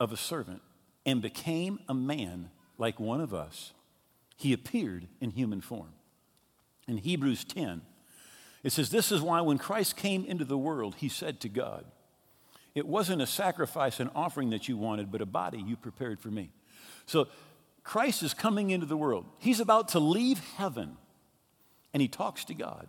of 0.00 0.12
a 0.12 0.16
servant 0.16 0.62
and 1.04 1.20
became 1.22 1.78
a 1.88 1.94
man 1.94 2.50
like 2.78 3.00
one 3.00 3.20
of 3.20 3.34
us. 3.34 3.72
He 4.36 4.52
appeared 4.52 5.08
in 5.20 5.30
human 5.30 5.60
form. 5.60 5.92
In 6.86 6.98
Hebrews 6.98 7.44
10, 7.44 7.82
it 8.62 8.72
says, 8.72 8.90
This 8.90 9.12
is 9.12 9.20
why 9.20 9.40
when 9.40 9.58
Christ 9.58 9.96
came 9.96 10.24
into 10.24 10.44
the 10.44 10.58
world, 10.58 10.96
he 10.96 11.08
said 11.08 11.40
to 11.40 11.48
God, 11.48 11.84
It 12.74 12.86
wasn't 12.86 13.22
a 13.22 13.26
sacrifice 13.26 14.00
and 14.00 14.10
offering 14.14 14.50
that 14.50 14.68
you 14.68 14.76
wanted, 14.76 15.10
but 15.10 15.20
a 15.20 15.26
body 15.26 15.62
you 15.66 15.76
prepared 15.76 16.20
for 16.20 16.28
me. 16.28 16.50
So 17.06 17.28
Christ 17.82 18.22
is 18.22 18.32
coming 18.32 18.70
into 18.70 18.86
the 18.86 18.96
world. 18.96 19.26
He's 19.38 19.60
about 19.60 19.88
to 19.88 19.98
leave 19.98 20.38
heaven, 20.56 20.96
and 21.92 22.00
he 22.00 22.08
talks 22.08 22.44
to 22.46 22.54
God 22.54 22.86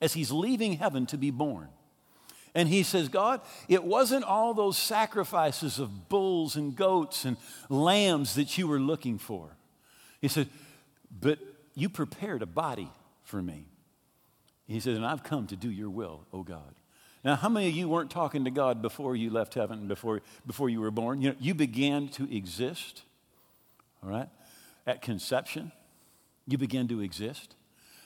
as 0.00 0.12
he's 0.14 0.30
leaving 0.30 0.74
heaven 0.74 1.06
to 1.06 1.16
be 1.16 1.30
born. 1.30 1.68
And 2.54 2.68
he 2.68 2.84
says, 2.84 3.08
God, 3.08 3.40
it 3.68 3.82
wasn't 3.82 4.24
all 4.24 4.54
those 4.54 4.78
sacrifices 4.78 5.78
of 5.78 6.08
bulls 6.08 6.54
and 6.54 6.76
goats 6.76 7.24
and 7.24 7.36
lambs 7.68 8.36
that 8.36 8.56
you 8.56 8.68
were 8.68 8.78
looking 8.78 9.18
for. 9.18 9.56
He 10.20 10.28
said, 10.28 10.48
but 11.20 11.38
you 11.74 11.88
prepared 11.88 12.42
a 12.42 12.46
body 12.46 12.90
for 13.24 13.42
me. 13.42 13.66
He 14.66 14.80
says, 14.80 14.96
and 14.96 15.04
I've 15.04 15.24
come 15.24 15.46
to 15.48 15.56
do 15.56 15.70
your 15.70 15.90
will, 15.90 16.26
oh 16.32 16.42
God. 16.42 16.74
Now, 17.24 17.36
how 17.36 17.48
many 17.48 17.68
of 17.68 17.74
you 17.74 17.88
weren't 17.88 18.10
talking 18.10 18.44
to 18.44 18.50
God 18.50 18.82
before 18.82 19.16
you 19.16 19.30
left 19.30 19.54
heaven, 19.54 19.88
before, 19.88 20.20
before 20.46 20.68
you 20.68 20.80
were 20.80 20.90
born? 20.90 21.22
You 21.22 21.30
know, 21.30 21.36
you 21.40 21.54
began 21.54 22.08
to 22.10 22.34
exist, 22.34 23.02
all 24.02 24.10
right? 24.10 24.28
At 24.86 25.02
conception, 25.02 25.72
you 26.46 26.58
began 26.58 26.86
to 26.88 27.00
exist. 27.00 27.54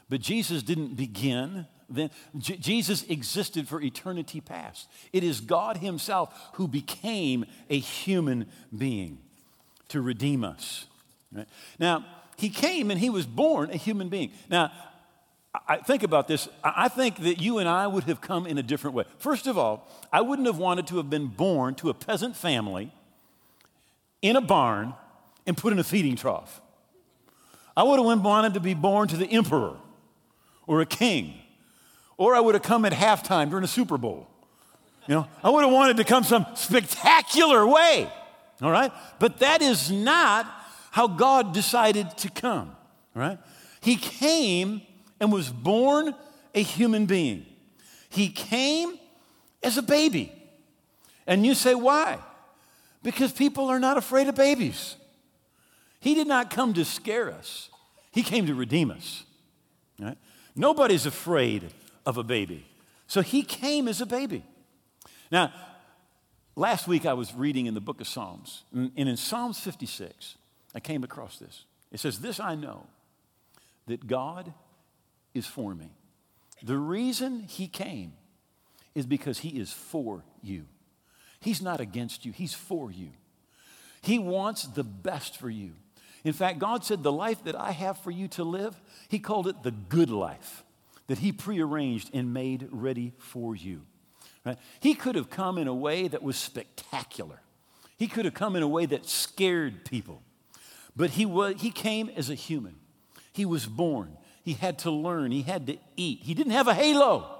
But 0.09 0.21
Jesus 0.21 0.62
didn't 0.62 0.97
begin 0.97 1.67
then. 1.88 2.11
J- 2.37 2.57
Jesus 2.57 3.03
existed 3.05 3.69
for 3.69 3.81
eternity 3.81 4.41
past. 4.41 4.88
It 5.12 5.25
is 5.25 5.41
God 5.41 5.79
Himself 5.79 6.33
who 6.55 6.69
became 6.69 7.45
a 7.71 7.79
human 7.79 8.47
being 8.77 9.19
to 9.88 10.00
redeem 10.00 10.45
us. 10.45 10.87
Right? 11.33 11.49
Now, 11.79 12.05
He 12.37 12.50
came 12.50 12.91
and 12.91 13.00
He 13.00 13.11
was 13.11 13.27
born 13.27 13.71
a 13.71 13.77
human 13.77 14.09
being. 14.09 14.33
Now, 14.50 14.71
I 15.67 15.79
think 15.79 16.03
about 16.03 16.29
this. 16.29 16.49
I 16.62 16.88
think 16.88 17.19
that 17.21 17.41
you 17.41 17.59
and 17.59 17.69
I 17.69 17.87
would 17.87 18.05
have 18.05 18.21
come 18.21 18.47
in 18.47 18.59
a 18.59 18.62
different 18.62 18.95
way. 18.95 19.05
First 19.19 19.47
of 19.47 19.57
all, 19.57 19.88
I 20.12 20.21
wouldn't 20.21 20.47
have 20.47 20.59
wanted 20.59 20.87
to 20.88 20.99
have 20.99 21.09
been 21.09 21.27
born 21.27 21.75
to 21.77 21.91
a 21.91 21.95
peasant 21.95 22.37
family 22.37 22.93
in 24.21 24.37
a 24.37 24.41
barn 24.41 24.95
and 25.47 25.57
put 25.57 25.73
in 25.73 25.79
a 25.79 25.85
feeding 25.85 26.17
trough. 26.17 26.61
I 27.77 27.83
would 27.83 27.99
have 27.99 28.23
wanted 28.23 28.55
to 28.55 28.61
be 28.61 28.75
born 28.75 29.09
to 29.09 29.17
the 29.17 29.27
emperor 29.27 29.77
or 30.69 30.81
a 30.81 30.87
king, 30.87 31.35
or 32.17 32.37
I 32.37 32.41
would 32.41 32.55
have 32.55 32.63
come 32.63 32.85
at 32.85 32.93
halftime 32.93 33.51
during 33.51 33.65
a 33.65 33.69
Super 33.69 33.99
Bowl. 33.99 34.29
You 35.09 35.15
know, 35.15 35.27
I 35.43 35.51
would 35.51 35.65
have 35.65 35.73
wanted 35.73 35.97
to 35.97 36.05
come 36.05 36.23
some 36.23 36.47
spectacular 36.55 37.67
way. 37.67 38.09
All 38.63 38.71
right? 38.71 38.93
But 39.19 39.39
that 39.39 39.63
is 39.63 39.91
not 39.91 40.47
how 40.91 41.09
God 41.09 41.55
decided 41.55 42.11
to 42.19 42.31
come. 42.31 42.77
All 43.17 43.23
right? 43.23 43.39
He 43.81 43.97
came 43.97 44.83
and 45.19 45.33
was 45.33 45.49
born 45.49 46.15
a 46.55 46.63
human 46.63 47.07
being. 47.07 47.47
He 48.11 48.29
came 48.29 48.99
as 49.63 49.79
a 49.79 49.83
baby. 49.83 50.33
And 51.27 51.47
you 51.47 51.55
say, 51.55 51.75
why? 51.75 52.19
Because 53.03 53.33
people 53.33 53.69
are 53.69 53.81
not 53.81 53.97
afraid 53.97 54.29
of 54.29 54.35
babies. 54.35 54.97
He 56.01 56.15
did 56.15 56.27
not 56.27 56.51
come 56.51 56.75
to 56.75 56.85
scare 56.85 57.33
us, 57.33 57.71
He 58.13 58.23
came 58.23 58.47
to 58.47 58.55
redeem 58.55 58.91
us. 58.91 59.25
Right? 59.99 60.19
Nobody's 60.59 61.07
afraid 61.07 61.71
of 62.05 62.19
a 62.19 62.25
baby. 62.25 62.67
So 63.07 63.23
He 63.23 63.43
came 63.43 63.88
as 63.88 64.00
a 64.00 64.07
baby. 64.07 64.45
Now, 65.31 65.53
last 66.57 66.88
week 66.88 67.07
I 67.07 67.15
was 67.15 67.33
reading 67.33 67.67
in 67.67 67.75
the 67.75 67.81
book 67.81 68.00
of 68.00 68.09
Psalms, 68.09 68.65
and 68.73 68.93
in 68.97 69.17
Psalms 69.17 69.61
56, 69.61 70.37
I 70.75 70.81
came 70.81 71.05
across 71.05 71.38
this. 71.38 71.65
It 71.93 72.00
says, 72.00 72.19
This 72.19 72.41
I 72.41 72.55
know, 72.55 72.87
that 73.87 74.07
God 74.07 74.53
is 75.33 75.47
for 75.47 75.75
me. 75.75 75.91
The 76.62 76.77
reason 76.77 77.41
he 77.41 77.69
came 77.69 78.15
is 78.95 79.07
because 79.07 79.38
he 79.38 79.61
is 79.61 79.73
for 79.73 80.25
you. 80.43 80.65
He's 81.41 81.62
not 81.62 81.81
against 81.81 82.27
you, 82.27 82.33
he's 82.33 82.55
for 82.55 82.91
you. 82.91 83.11
He 84.00 84.19
wants 84.19 84.65
the 84.65 84.85
best 84.85 85.37
for 85.37 85.50
you. 85.50 85.73
In 86.25 86.33
fact, 86.33 86.59
God 86.59 86.85
said, 86.85 87.03
The 87.03 87.13
life 87.13 87.45
that 87.45 87.55
I 87.55 87.73
have 87.73 87.99
for 87.99 88.11
you 88.11 88.29
to 88.29 88.45
live, 88.45 88.81
He 89.09 89.19
called 89.19 89.47
it 89.47 89.63
the 89.63 89.71
good 89.71 90.11
life 90.11 90.65
that 91.07 91.19
He 91.19 91.33
prearranged 91.33 92.11
and 92.13 92.35
made 92.35 92.69
ready 92.71 93.13
for 93.19 93.55
you. 93.55 93.83
Right? 94.45 94.59
He 94.81 94.95
could 94.95 95.15
have 95.15 95.31
come 95.31 95.59
in 95.59 95.69
a 95.69 95.75
way 95.75 96.09
that 96.09 96.23
was 96.23 96.37
spectacular, 96.37 97.41
He 97.97 98.09
could 98.09 98.25
have 98.25 98.35
come 98.35 98.57
in 98.57 98.63
a 98.63 98.69
way 98.69 98.87
that 98.87 99.07
scared 99.07 99.85
people. 99.85 100.23
But 100.97 101.11
He, 101.11 101.27
was, 101.27 101.61
he 101.61 101.71
came 101.71 102.11
as 102.17 102.31
a 102.31 102.35
human, 102.35 102.77
He 103.33 103.45
was 103.45 103.67
born. 103.67 104.17
He 104.49 104.55
had 104.55 104.79
to 104.79 104.91
learn. 104.91 105.31
He 105.31 105.43
had 105.43 105.67
to 105.67 105.77
eat. 105.95 106.21
He 106.23 106.33
didn't 106.33 106.53
have 106.53 106.69
a 106.69 106.75
halo. 106.75 107.39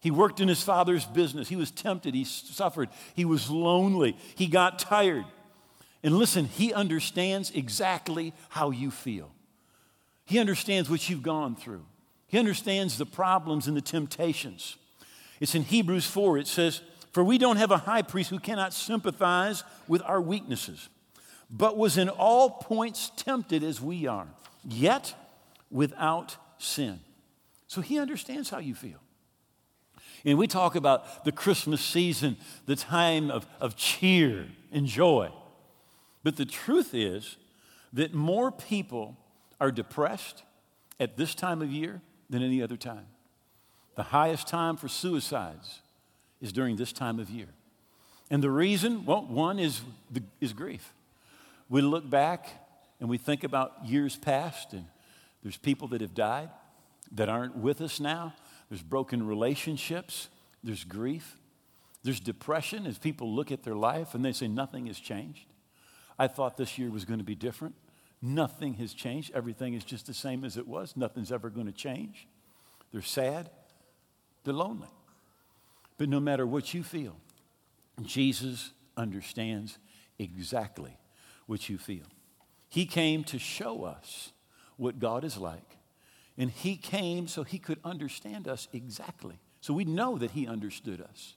He 0.00 0.10
worked 0.10 0.40
in 0.40 0.48
his 0.48 0.60
father's 0.60 1.04
business. 1.04 1.48
He 1.48 1.54
was 1.54 1.70
tempted. 1.70 2.14
He 2.16 2.24
suffered. 2.24 2.88
He 3.14 3.24
was 3.24 3.48
lonely. 3.48 4.16
He 4.34 4.48
got 4.48 4.80
tired. 4.80 5.24
And 6.02 6.16
listen, 6.18 6.46
he 6.46 6.72
understands 6.72 7.50
exactly 7.52 8.32
how 8.48 8.70
you 8.70 8.90
feel. 8.90 9.30
He 10.24 10.38
understands 10.38 10.90
what 10.90 11.08
you've 11.08 11.22
gone 11.22 11.54
through. 11.54 11.84
He 12.26 12.38
understands 12.38 12.98
the 12.98 13.06
problems 13.06 13.68
and 13.68 13.76
the 13.76 13.82
temptations. 13.82 14.76
It's 15.40 15.54
in 15.54 15.62
Hebrews 15.62 16.06
4, 16.06 16.38
it 16.38 16.46
says, 16.46 16.80
For 17.12 17.22
we 17.22 17.38
don't 17.38 17.56
have 17.56 17.70
a 17.70 17.78
high 17.78 18.02
priest 18.02 18.30
who 18.30 18.38
cannot 18.38 18.72
sympathize 18.72 19.64
with 19.86 20.02
our 20.04 20.20
weaknesses, 20.20 20.88
but 21.50 21.76
was 21.76 21.98
in 21.98 22.08
all 22.08 22.50
points 22.50 23.10
tempted 23.16 23.62
as 23.62 23.80
we 23.80 24.06
are, 24.06 24.28
yet 24.64 25.14
without 25.70 26.36
sin. 26.58 27.00
So 27.66 27.80
he 27.80 27.98
understands 27.98 28.50
how 28.50 28.58
you 28.58 28.74
feel. 28.74 29.00
And 30.24 30.38
we 30.38 30.46
talk 30.46 30.76
about 30.76 31.24
the 31.24 31.32
Christmas 31.32 31.80
season, 31.80 32.36
the 32.66 32.76
time 32.76 33.30
of, 33.30 33.46
of 33.60 33.76
cheer 33.76 34.46
and 34.70 34.86
joy. 34.86 35.30
But 36.22 36.36
the 36.36 36.44
truth 36.44 36.94
is 36.94 37.36
that 37.92 38.14
more 38.14 38.50
people 38.50 39.16
are 39.60 39.70
depressed 39.70 40.42
at 40.98 41.16
this 41.16 41.34
time 41.34 41.62
of 41.62 41.70
year 41.70 42.00
than 42.30 42.42
any 42.42 42.62
other 42.62 42.76
time. 42.76 43.06
The 43.96 44.04
highest 44.04 44.48
time 44.48 44.76
for 44.76 44.88
suicides 44.88 45.80
is 46.40 46.52
during 46.52 46.76
this 46.76 46.92
time 46.92 47.18
of 47.18 47.28
year. 47.28 47.48
And 48.30 48.42
the 48.42 48.50
reason, 48.50 49.04
well, 49.04 49.26
one 49.26 49.58
is, 49.58 49.82
the, 50.10 50.22
is 50.40 50.52
grief. 50.52 50.94
We 51.68 51.82
look 51.82 52.08
back 52.08 52.48
and 53.00 53.08
we 53.08 53.18
think 53.18 53.44
about 53.44 53.84
years 53.84 54.16
past 54.16 54.72
and 54.72 54.86
there's 55.42 55.56
people 55.56 55.88
that 55.88 56.00
have 56.00 56.14
died 56.14 56.50
that 57.12 57.28
aren't 57.28 57.56
with 57.56 57.80
us 57.80 58.00
now. 58.00 58.34
There's 58.68 58.82
broken 58.82 59.26
relationships. 59.26 60.28
There's 60.64 60.84
grief. 60.84 61.36
There's 62.04 62.20
depression 62.20 62.86
as 62.86 62.98
people 62.98 63.34
look 63.34 63.52
at 63.52 63.64
their 63.64 63.74
life 63.74 64.14
and 64.14 64.24
they 64.24 64.32
say, 64.32 64.48
Nothing 64.48 64.86
has 64.86 64.98
changed. 64.98 65.46
I 66.18 66.28
thought 66.28 66.56
this 66.56 66.78
year 66.78 66.90
was 66.90 67.04
going 67.04 67.18
to 67.18 67.24
be 67.24 67.34
different. 67.34 67.74
Nothing 68.20 68.74
has 68.74 68.94
changed. 68.94 69.32
Everything 69.34 69.74
is 69.74 69.84
just 69.84 70.06
the 70.06 70.14
same 70.14 70.44
as 70.44 70.56
it 70.56 70.66
was. 70.68 70.96
Nothing's 70.96 71.32
ever 71.32 71.50
going 71.50 71.66
to 71.66 71.72
change. 71.72 72.28
They're 72.92 73.02
sad. 73.02 73.50
They're 74.44 74.54
lonely. 74.54 74.88
But 75.98 76.08
no 76.08 76.20
matter 76.20 76.46
what 76.46 76.72
you 76.74 76.82
feel, 76.82 77.16
Jesus 78.02 78.70
understands 78.96 79.78
exactly 80.18 80.96
what 81.46 81.68
you 81.68 81.78
feel. 81.78 82.04
He 82.68 82.86
came 82.86 83.24
to 83.24 83.38
show 83.38 83.84
us 83.84 84.32
what 84.76 84.98
God 84.98 85.24
is 85.24 85.36
like. 85.36 85.76
And 86.38 86.50
He 86.50 86.76
came 86.76 87.28
so 87.28 87.42
He 87.42 87.58
could 87.58 87.78
understand 87.84 88.48
us 88.48 88.68
exactly. 88.72 89.38
So 89.60 89.74
we 89.74 89.84
know 89.84 90.16
that 90.18 90.30
He 90.32 90.46
understood 90.46 91.00
us. 91.00 91.34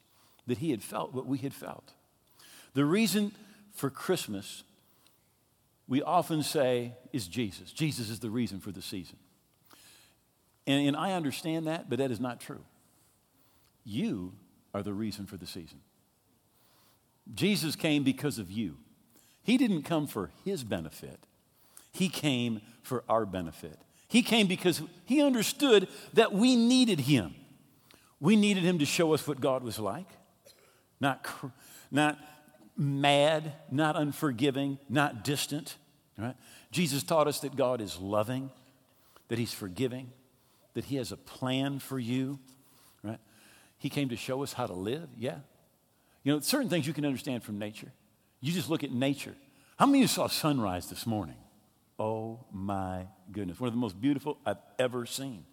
that 0.48 0.60
he 0.60 0.72
had 0.72 0.84
felt 0.84 1.14
what 1.14 1.26
we 1.26 1.40
had 1.40 1.54
felt. 1.54 1.94
The 2.74 2.86
reason 2.86 3.32
for 3.76 3.90
Christmas, 3.90 4.64
we 5.88 6.02
often 6.02 6.42
say, 6.42 6.94
is 7.14 7.28
Jesus. 7.28 7.72
Jesus 7.72 8.10
is 8.10 8.20
the 8.20 8.30
reason 8.30 8.60
for 8.60 8.72
the 8.72 8.82
season. 8.82 9.18
And, 10.66 10.88
and 10.88 10.98
I 10.98 11.14
understand 11.14 11.68
that, 11.68 11.90
but 11.90 12.00
that 12.00 12.10
is 12.10 12.20
not 12.20 12.40
true. 12.40 12.64
You 13.84 14.34
are 14.74 14.82
the 14.82 14.94
reason 14.94 15.28
for 15.28 15.38
the 15.38 15.46
season. 15.46 15.80
Jesus 17.34 17.76
came 17.76 18.04
because 18.04 18.40
of 18.40 18.50
you. 18.50 18.78
He 19.44 19.58
didn't 19.58 19.84
come 19.84 20.08
for 20.08 20.32
his 20.44 20.64
benefit, 20.64 21.20
he 21.92 22.10
came 22.10 22.62
for 22.82 23.04
our 23.08 23.26
benefit. 23.26 23.80
He 24.08 24.22
came 24.22 24.48
because 24.48 24.82
he 25.06 25.22
understood 25.22 25.88
that 26.14 26.32
we 26.32 26.56
needed 26.56 27.02
him. 27.02 27.34
We 28.20 28.36
needed 28.36 28.64
him 28.64 28.80
to 28.80 28.86
show 28.86 29.14
us 29.14 29.28
what 29.28 29.42
God 29.42 29.64
was 29.64 29.80
like. 29.80 30.06
Not, 31.02 31.26
not 31.92 32.18
mad, 32.78 33.54
not 33.72 33.96
unforgiving, 33.96 34.80
not 34.90 35.24
distant. 35.24 35.76
Right? 36.18 36.36
Jesus 36.72 37.04
taught 37.04 37.28
us 37.28 37.40
that 37.42 37.56
God 37.56 37.82
is 37.82 37.98
loving, 38.00 38.50
that 39.28 39.40
he's 39.40 39.54
forgiving, 39.54 40.12
that 40.74 40.86
he 40.86 40.98
has 40.98 41.12
a 41.12 41.18
plan 41.18 41.80
for 41.80 42.00
you. 42.00 42.40
Right? 43.04 43.20
He 43.78 43.90
came 43.90 44.10
to 44.10 44.16
show 44.16 44.44
us 44.44 44.54
how 44.54 44.68
to 44.68 44.74
live. 44.74 45.08
Yeah. 45.18 45.38
You 46.24 46.34
know, 46.34 46.40
certain 46.40 46.70
things 46.70 46.88
you 46.88 46.94
can 46.94 47.06
understand 47.06 47.44
from 47.44 47.60
nature. 47.60 47.92
You 48.42 48.52
just 48.52 48.70
look 48.70 48.84
at 48.84 48.92
nature. 48.92 49.36
How 49.78 49.86
many 49.86 50.00
of 50.00 50.02
you 50.04 50.08
saw 50.08 50.28
sunrise 50.28 50.88
this 50.90 51.06
morning? 51.06 51.36
Oh 52.00 52.40
my 52.52 53.08
goodness. 53.32 53.60
One 53.60 53.68
of 53.68 53.74
the 53.74 53.80
most 53.80 54.00
beautiful 54.00 54.38
I've 54.46 54.58
ever 54.80 55.06
seen. 55.06 55.46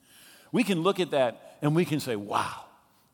We 0.51 0.65
can 0.65 0.83
look 0.83 1.01
at 1.01 1.11
that 1.13 1.59
and 1.63 1.75
we 1.75 1.85
can 1.85 2.01
say, 2.01 2.17
wow, 2.17 2.65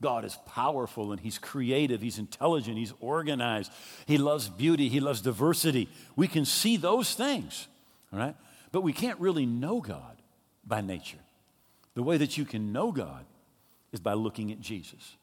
God 0.00 0.24
is 0.24 0.36
powerful 0.46 1.12
and 1.12 1.20
He's 1.20 1.38
creative, 1.38 2.00
He's 2.00 2.18
intelligent, 2.18 2.78
He's 2.78 2.92
organized, 3.00 3.72
He 4.06 4.18
loves 4.18 4.48
beauty, 4.48 4.88
He 4.88 5.00
loves 5.00 5.20
diversity. 5.20 5.88
We 6.16 6.28
can 6.28 6.44
see 6.44 6.76
those 6.76 7.14
things, 7.14 7.66
all 8.12 8.18
right? 8.18 8.36
But 8.70 8.82
we 8.82 8.92
can't 8.92 9.18
really 9.18 9.46
know 9.46 9.80
God 9.80 10.22
by 10.64 10.80
nature. 10.80 11.18
The 11.94 12.02
way 12.02 12.16
that 12.18 12.38
you 12.38 12.44
can 12.44 12.72
know 12.72 12.92
God 12.92 13.24
is 13.92 14.00
by 14.00 14.12
looking 14.12 14.52
at 14.52 14.60
Jesus. 14.60 15.16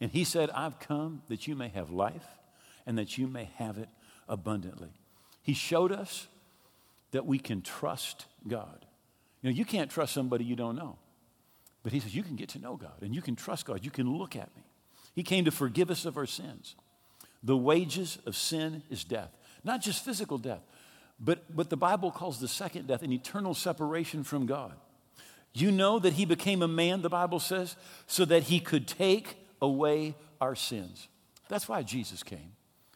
And 0.00 0.10
He 0.10 0.24
said, 0.24 0.50
I've 0.50 0.78
come 0.78 1.22
that 1.28 1.46
you 1.46 1.54
may 1.54 1.68
have 1.68 1.90
life 1.90 2.26
and 2.86 2.96
that 2.98 3.18
you 3.18 3.26
may 3.26 3.50
have 3.56 3.78
it 3.78 3.88
abundantly. 4.28 4.90
He 5.42 5.54
showed 5.54 5.92
us 5.92 6.28
that 7.10 7.26
we 7.26 7.38
can 7.38 7.60
trust 7.60 8.26
God. 8.48 8.86
You 9.42 9.50
know, 9.50 9.56
you 9.56 9.64
can't 9.64 9.90
trust 9.90 10.14
somebody 10.14 10.44
you 10.44 10.56
don't 10.56 10.76
know. 10.76 10.96
But 11.82 11.92
he 11.92 12.00
says, 12.00 12.14
You 12.14 12.22
can 12.22 12.36
get 12.36 12.50
to 12.50 12.58
know 12.58 12.76
God 12.76 13.02
and 13.02 13.14
you 13.14 13.22
can 13.22 13.36
trust 13.36 13.66
God. 13.66 13.84
You 13.84 13.90
can 13.90 14.16
look 14.16 14.36
at 14.36 14.54
me. 14.56 14.62
He 15.14 15.22
came 15.22 15.44
to 15.44 15.50
forgive 15.50 15.90
us 15.90 16.04
of 16.04 16.16
our 16.16 16.26
sins. 16.26 16.74
The 17.42 17.56
wages 17.56 18.18
of 18.24 18.36
sin 18.36 18.82
is 18.88 19.04
death, 19.04 19.30
not 19.64 19.82
just 19.82 20.04
physical 20.04 20.38
death, 20.38 20.62
but 21.18 21.44
what 21.52 21.70
the 21.70 21.76
Bible 21.76 22.10
calls 22.10 22.40
the 22.40 22.48
second 22.48 22.86
death, 22.86 23.02
an 23.02 23.12
eternal 23.12 23.54
separation 23.54 24.22
from 24.22 24.46
God. 24.46 24.72
You 25.52 25.70
know 25.70 25.98
that 25.98 26.14
he 26.14 26.24
became 26.24 26.62
a 26.62 26.68
man, 26.68 27.02
the 27.02 27.10
Bible 27.10 27.40
says, 27.40 27.76
so 28.06 28.24
that 28.24 28.44
he 28.44 28.58
could 28.58 28.88
take 28.88 29.36
away 29.60 30.14
our 30.40 30.54
sins. 30.54 31.08
That's 31.48 31.68
why 31.68 31.82
Jesus 31.82 32.22
came, 32.22 32.52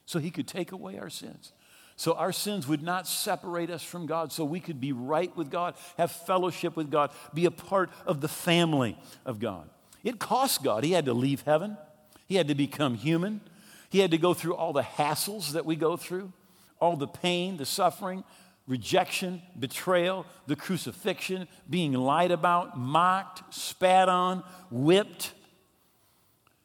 so 0.06 0.18
he 0.18 0.30
could 0.30 0.48
take 0.48 0.72
away 0.72 0.98
our 0.98 1.10
sins 1.10 1.52
so 1.96 2.12
our 2.12 2.30
sins 2.30 2.68
would 2.68 2.82
not 2.82 3.08
separate 3.08 3.70
us 3.70 3.82
from 3.82 4.04
God, 4.06 4.30
so 4.30 4.44
we 4.44 4.60
could 4.60 4.80
be 4.80 4.92
right 4.92 5.34
with 5.34 5.50
God, 5.50 5.74
have 5.96 6.12
fellowship 6.12 6.76
with 6.76 6.90
God, 6.90 7.10
be 7.32 7.46
a 7.46 7.50
part 7.50 7.90
of 8.06 8.20
the 8.20 8.28
family 8.28 8.98
of 9.24 9.40
God. 9.40 9.68
It 10.04 10.18
cost 10.18 10.62
God. 10.62 10.84
He 10.84 10.92
had 10.92 11.06
to 11.06 11.14
leave 11.14 11.42
heaven, 11.42 11.78
He 12.26 12.36
had 12.36 12.48
to 12.48 12.54
become 12.54 12.94
human, 12.94 13.40
He 13.88 14.00
had 14.00 14.10
to 14.10 14.18
go 14.18 14.34
through 14.34 14.54
all 14.54 14.74
the 14.74 14.82
hassles 14.82 15.52
that 15.52 15.64
we 15.64 15.74
go 15.74 15.96
through, 15.96 16.32
all 16.80 16.96
the 16.96 17.08
pain, 17.08 17.56
the 17.56 17.64
suffering, 17.64 18.24
rejection, 18.68 19.40
betrayal, 19.58 20.26
the 20.46 20.56
crucifixion, 20.56 21.48
being 21.70 21.94
lied 21.94 22.30
about, 22.30 22.78
mocked, 22.78 23.54
spat 23.54 24.10
on, 24.10 24.44
whipped. 24.70 25.32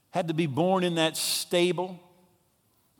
Had 0.10 0.28
to 0.28 0.34
be 0.34 0.46
born 0.46 0.84
in 0.84 0.96
that 0.96 1.16
stable 1.16 2.02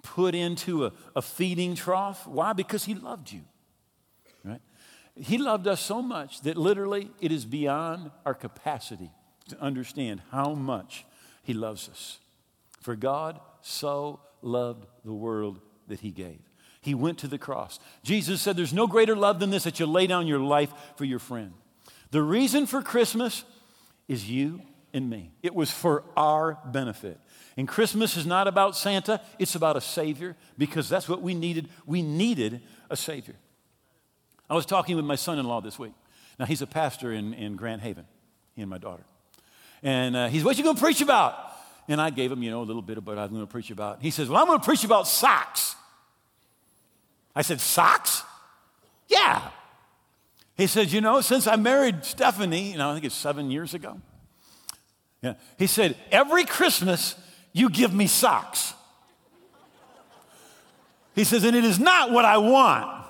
put 0.04 0.36
into 0.36 0.86
a, 0.86 0.94
a 1.16 1.22
feeding 1.22 1.76
trough. 1.76 2.28
Why? 2.28 2.54
Because 2.54 2.86
he 2.86 2.96
loved 2.96 3.32
you. 3.32 3.42
Right? 4.44 4.62
He 5.16 5.38
loved 5.38 5.68
us 5.68 5.82
so 5.82 6.02
much 6.02 6.42
that 6.42 6.58
literally 6.58 7.12
it 7.20 7.32
is 7.32 7.46
beyond 7.46 8.12
our 8.26 8.34
capacity 8.34 9.12
to 9.50 9.60
understand 9.60 10.22
how 10.32 10.54
much 10.54 11.06
he 11.44 11.54
loves 11.54 11.90
us. 11.90 12.20
For 12.82 12.96
God 12.96 13.40
so 13.62 14.20
loved 14.42 14.86
the 15.06 15.14
world 15.14 15.60
that 15.88 16.00
he 16.00 16.12
gave. 16.12 16.40
He 16.82 16.96
went 16.96 17.20
to 17.20 17.28
the 17.28 17.38
cross. 17.38 17.80
Jesus 18.04 18.42
said, 18.42 18.58
There's 18.58 18.74
no 18.74 18.88
greater 18.88 19.16
love 19.16 19.40
than 19.40 19.52
this 19.52 19.66
that 19.66 19.80
you 19.80 19.86
lay 19.86 20.08
down 20.08 20.26
your 20.26 20.40
life 20.40 20.74
for 20.96 21.06
your 21.06 21.20
friend. 21.20 21.54
The 22.10 22.24
reason 22.24 22.66
for 22.66 22.82
Christmas 22.82 23.44
is 24.08 24.30
you 24.30 24.62
and 24.94 25.10
me. 25.10 25.32
It 25.44 25.54
was 25.54 25.70
for 25.70 26.04
our 26.18 26.58
benefit. 26.66 27.20
And 27.58 27.68
Christmas 27.68 28.16
is 28.16 28.26
not 28.26 28.48
about 28.48 28.78
Santa, 28.78 29.22
it's 29.38 29.56
about 29.56 29.76
a 29.76 29.82
Savior 29.82 30.36
because 30.58 30.88
that's 30.88 31.10
what 31.10 31.22
we 31.22 31.34
needed. 31.34 31.70
We 31.86 32.02
needed 32.02 32.62
a 32.90 32.96
Savior. 32.96 33.36
I 34.50 34.56
was 34.56 34.66
talking 34.66 34.96
with 34.96 35.06
my 35.06 35.16
son 35.16 35.40
in 35.40 35.46
law 35.46 35.62
this 35.62 35.78
week. 35.78 35.94
Now, 36.40 36.46
he's 36.46 36.62
a 36.62 36.68
pastor 36.68 37.12
in, 37.12 37.34
in 37.34 37.56
Grand 37.56 37.82
Haven, 37.82 38.06
he 38.56 38.62
and 38.62 38.70
my 38.70 38.78
daughter. 38.78 39.04
And 39.84 40.16
uh, 40.16 40.28
he's, 40.28 40.44
What 40.44 40.58
you 40.58 40.64
to 40.64 40.76
preach 40.76 41.02
about? 41.02 41.36
And 41.88 42.00
I 42.00 42.10
gave 42.10 42.32
him, 42.32 42.42
you 42.44 42.52
know, 42.52 42.62
a 42.62 42.64
little 42.64 42.82
bit 42.82 42.98
of 42.98 43.06
what 43.06 43.18
I'm 43.18 43.30
to 43.40 43.48
preach 43.48 43.72
about. 43.72 44.02
He 44.02 44.12
says, 44.12 44.30
Well, 44.30 44.42
I'm 44.42 44.48
to 44.60 44.66
preach 44.66 44.84
about 44.84 45.08
socks. 45.08 45.76
I 47.36 47.42
said, 47.42 47.62
Socks? 47.62 48.24
Yeah. 49.08 49.50
He 50.56 50.68
said, 50.68 50.92
You 50.92 51.02
know, 51.02 51.22
since 51.22 51.48
I 51.48 51.56
married 51.56 52.06
Stephanie, 52.06 52.72
you 52.72 52.78
know, 52.78 52.92
I 52.92 52.94
think 52.94 53.06
it's 53.06 53.16
seven 53.16 53.52
years 53.52 53.74
ago. 53.74 54.00
Yeah. 55.22 55.34
He 55.58 55.68
said, 55.68 55.96
Every 56.12 56.46
Christmas, 56.46 57.16
you 57.54 57.70
give 57.70 57.94
me 57.94 58.08
socks. 58.08 58.74
He 61.14 61.24
says, 61.24 61.44
and 61.44 61.56
it 61.56 61.66
is 61.66 61.80
not 61.80 62.12
what 62.12 62.26
I 62.26 62.38
want. 62.38 63.06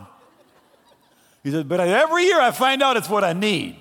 He 1.44 1.52
says, 1.52 1.64
but 1.64 1.80
every 1.80 2.24
year 2.26 2.40
I 2.40 2.52
find 2.52 2.82
out 2.82 2.98
it's 2.98 3.10
what 3.10 3.24
I 3.24 3.34
need. 3.34 3.78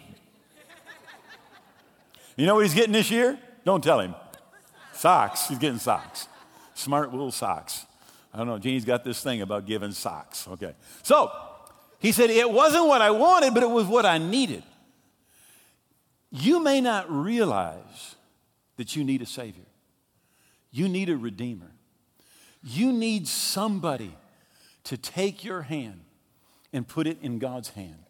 You 2.36 2.46
know 2.46 2.54
what 2.54 2.64
he's 2.64 2.74
getting 2.74 2.92
this 2.92 3.10
year? 3.10 3.38
Don't 3.64 3.82
tell 3.84 4.00
him. 4.00 4.14
Socks. 4.94 5.48
He's 5.48 5.58
getting 5.58 5.78
socks. 5.78 6.26
Smart 6.74 7.10
little 7.10 7.32
socks. 7.32 7.86
I 8.32 8.38
don't 8.38 8.46
know. 8.46 8.58
Jeannie's 8.58 8.84
got 8.84 9.04
this 9.04 9.22
thing 9.22 9.42
about 9.42 9.66
giving 9.66 9.92
socks. 9.92 10.46
Okay. 10.48 10.74
So 11.02 11.30
he 11.98 12.12
said, 12.12 12.30
it 12.30 12.50
wasn't 12.50 12.86
what 12.86 13.02
I 13.02 13.10
wanted, 13.10 13.52
but 13.52 13.62
it 13.62 13.70
was 13.70 13.86
what 13.86 14.06
I 14.06 14.18
needed. 14.18 14.62
You 16.30 16.62
may 16.62 16.80
not 16.80 17.10
realize 17.10 18.14
that 18.76 18.96
you 18.96 19.04
need 19.04 19.20
a 19.20 19.26
Savior. 19.26 19.64
You 20.70 20.88
need 20.88 21.08
a 21.08 21.16
redeemer. 21.16 21.72
You 22.62 22.92
need 22.92 23.26
somebody 23.26 24.14
to 24.84 24.96
take 24.96 25.44
your 25.44 25.62
hand 25.62 26.00
and 26.72 26.86
put 26.86 27.06
it 27.06 27.18
in 27.22 27.38
God's 27.38 27.70
hand. 27.70 28.04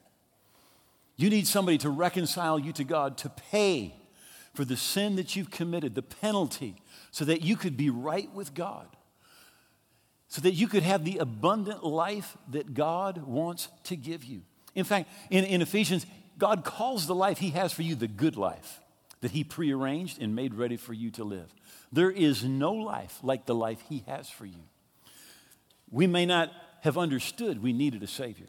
You 1.16 1.31
need 1.31 1.46
somebody 1.46 1.79
to 1.79 1.90
reconcile 1.90 2.59
you 2.59 2.73
to 2.73 2.85
God, 2.85 3.18
to 3.18 3.29
pay 3.29 3.94
for 4.55 4.64
the 4.64 4.77
sin 4.77 5.16
that 5.16 5.37
you've 5.37 5.51
committed, 5.51 5.94
the 5.94 6.03
penalty, 6.03 6.77
so 7.11 7.25
that 7.25 7.42
you 7.42 7.57
could 7.57 7.77
be 7.77 7.90
right 7.90 8.33
with 8.35 8.55
God, 8.55 8.88
so 10.29 10.40
that 10.40 10.53
you 10.53 10.66
could 10.66 10.83
have 10.83 11.05
the 11.05 11.18
abundant 11.18 11.85
life 11.85 12.37
that 12.51 12.75
God 12.75 13.18
wants 13.18 13.68
to 13.85 13.96
give 13.96 14.25
you. 14.25 14.42
In 14.75 14.85
fact, 14.85 15.09
in, 15.31 15.44
in 15.44 15.62
Ephesians, 15.62 16.07
God 16.38 16.64
calls 16.64 17.07
the 17.07 17.14
life 17.14 17.38
He 17.38 17.51
has 17.51 17.73
for 17.73 17.83
you 17.83 17.94
the 17.94 18.09
good 18.09 18.37
life 18.37 18.81
that 19.21 19.33
He 19.33 19.45
prearranged 19.45 20.21
and 20.21 20.35
made 20.35 20.55
ready 20.55 20.77
for 20.77 20.93
you 20.93 21.11
to 21.13 21.25
live. 21.25 21.53
There 21.93 22.11
is 22.11 22.45
no 22.45 22.73
life 22.73 23.19
like 23.23 23.47
the 23.47 23.55
life 23.55 23.83
He 23.89 24.05
has 24.07 24.29
for 24.29 24.47
you. 24.47 24.63
We 25.91 26.07
may 26.07 26.27
not 26.27 26.53
have 26.83 26.97
understood 26.97 27.63
we 27.63 27.73
needed 27.73 28.03
a 28.03 28.07
Savior, 28.07 28.49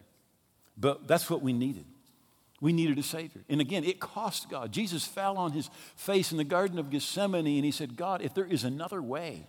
but 0.77 1.07
that's 1.07 1.29
what 1.29 1.41
we 1.41 1.53
needed. 1.53 1.85
We 2.61 2.73
needed 2.73 2.99
a 2.99 3.03
Savior. 3.03 3.41
And 3.49 3.59
again, 3.59 3.83
it 3.83 3.99
cost 3.99 4.47
God. 4.49 4.71
Jesus 4.71 5.05
fell 5.05 5.37
on 5.37 5.51
his 5.51 5.69
face 5.95 6.31
in 6.31 6.37
the 6.37 6.43
Garden 6.43 6.77
of 6.77 6.91
Gethsemane 6.91 7.47
and 7.47 7.65
he 7.65 7.71
said, 7.71 7.97
God, 7.97 8.21
if 8.21 8.35
there 8.35 8.45
is 8.45 8.63
another 8.63 9.01
way 9.01 9.47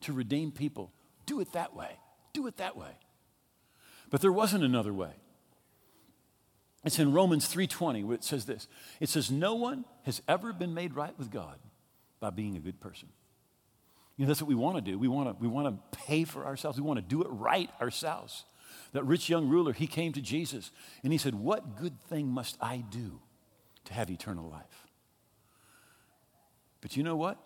to 0.00 0.12
redeem 0.12 0.50
people, 0.50 0.90
do 1.24 1.40
it 1.40 1.52
that 1.52 1.74
way. 1.74 1.98
Do 2.32 2.48
it 2.48 2.56
that 2.56 2.76
way. 2.76 2.90
But 4.10 4.20
there 4.20 4.32
wasn't 4.32 4.64
another 4.64 4.92
way. 4.92 5.12
It's 6.88 6.98
in 6.98 7.12
Romans 7.12 7.46
3:20 7.46 8.02
where 8.02 8.14
it 8.14 8.24
says 8.24 8.46
this. 8.46 8.66
It 8.98 9.10
says 9.10 9.30
no 9.30 9.54
one 9.54 9.84
has 10.04 10.22
ever 10.26 10.54
been 10.54 10.72
made 10.72 10.96
right 10.96 11.16
with 11.18 11.30
God 11.30 11.58
by 12.18 12.30
being 12.30 12.56
a 12.56 12.60
good 12.60 12.80
person. 12.80 13.10
You 14.16 14.24
know, 14.24 14.28
that's 14.28 14.40
what 14.40 14.48
we 14.48 14.54
want 14.54 14.76
to 14.76 14.80
do. 14.80 14.98
We 14.98 15.06
want 15.06 15.28
to, 15.28 15.36
we 15.38 15.48
want 15.48 15.68
to 15.68 15.98
pay 15.98 16.24
for 16.24 16.46
ourselves. 16.46 16.80
We 16.80 16.86
want 16.86 16.96
to 16.96 17.04
do 17.04 17.20
it 17.20 17.28
right 17.28 17.68
ourselves. 17.78 18.46
That 18.92 19.04
rich 19.04 19.28
young 19.28 19.50
ruler, 19.50 19.74
he 19.74 19.86
came 19.86 20.14
to 20.14 20.22
Jesus 20.22 20.70
and 21.02 21.12
he 21.12 21.18
said, 21.18 21.34
What 21.34 21.76
good 21.76 22.00
thing 22.04 22.28
must 22.28 22.56
I 22.58 22.78
do 22.78 23.20
to 23.84 23.92
have 23.92 24.10
eternal 24.10 24.48
life? 24.48 24.86
But 26.80 26.96
you 26.96 27.02
know 27.02 27.16
what? 27.16 27.36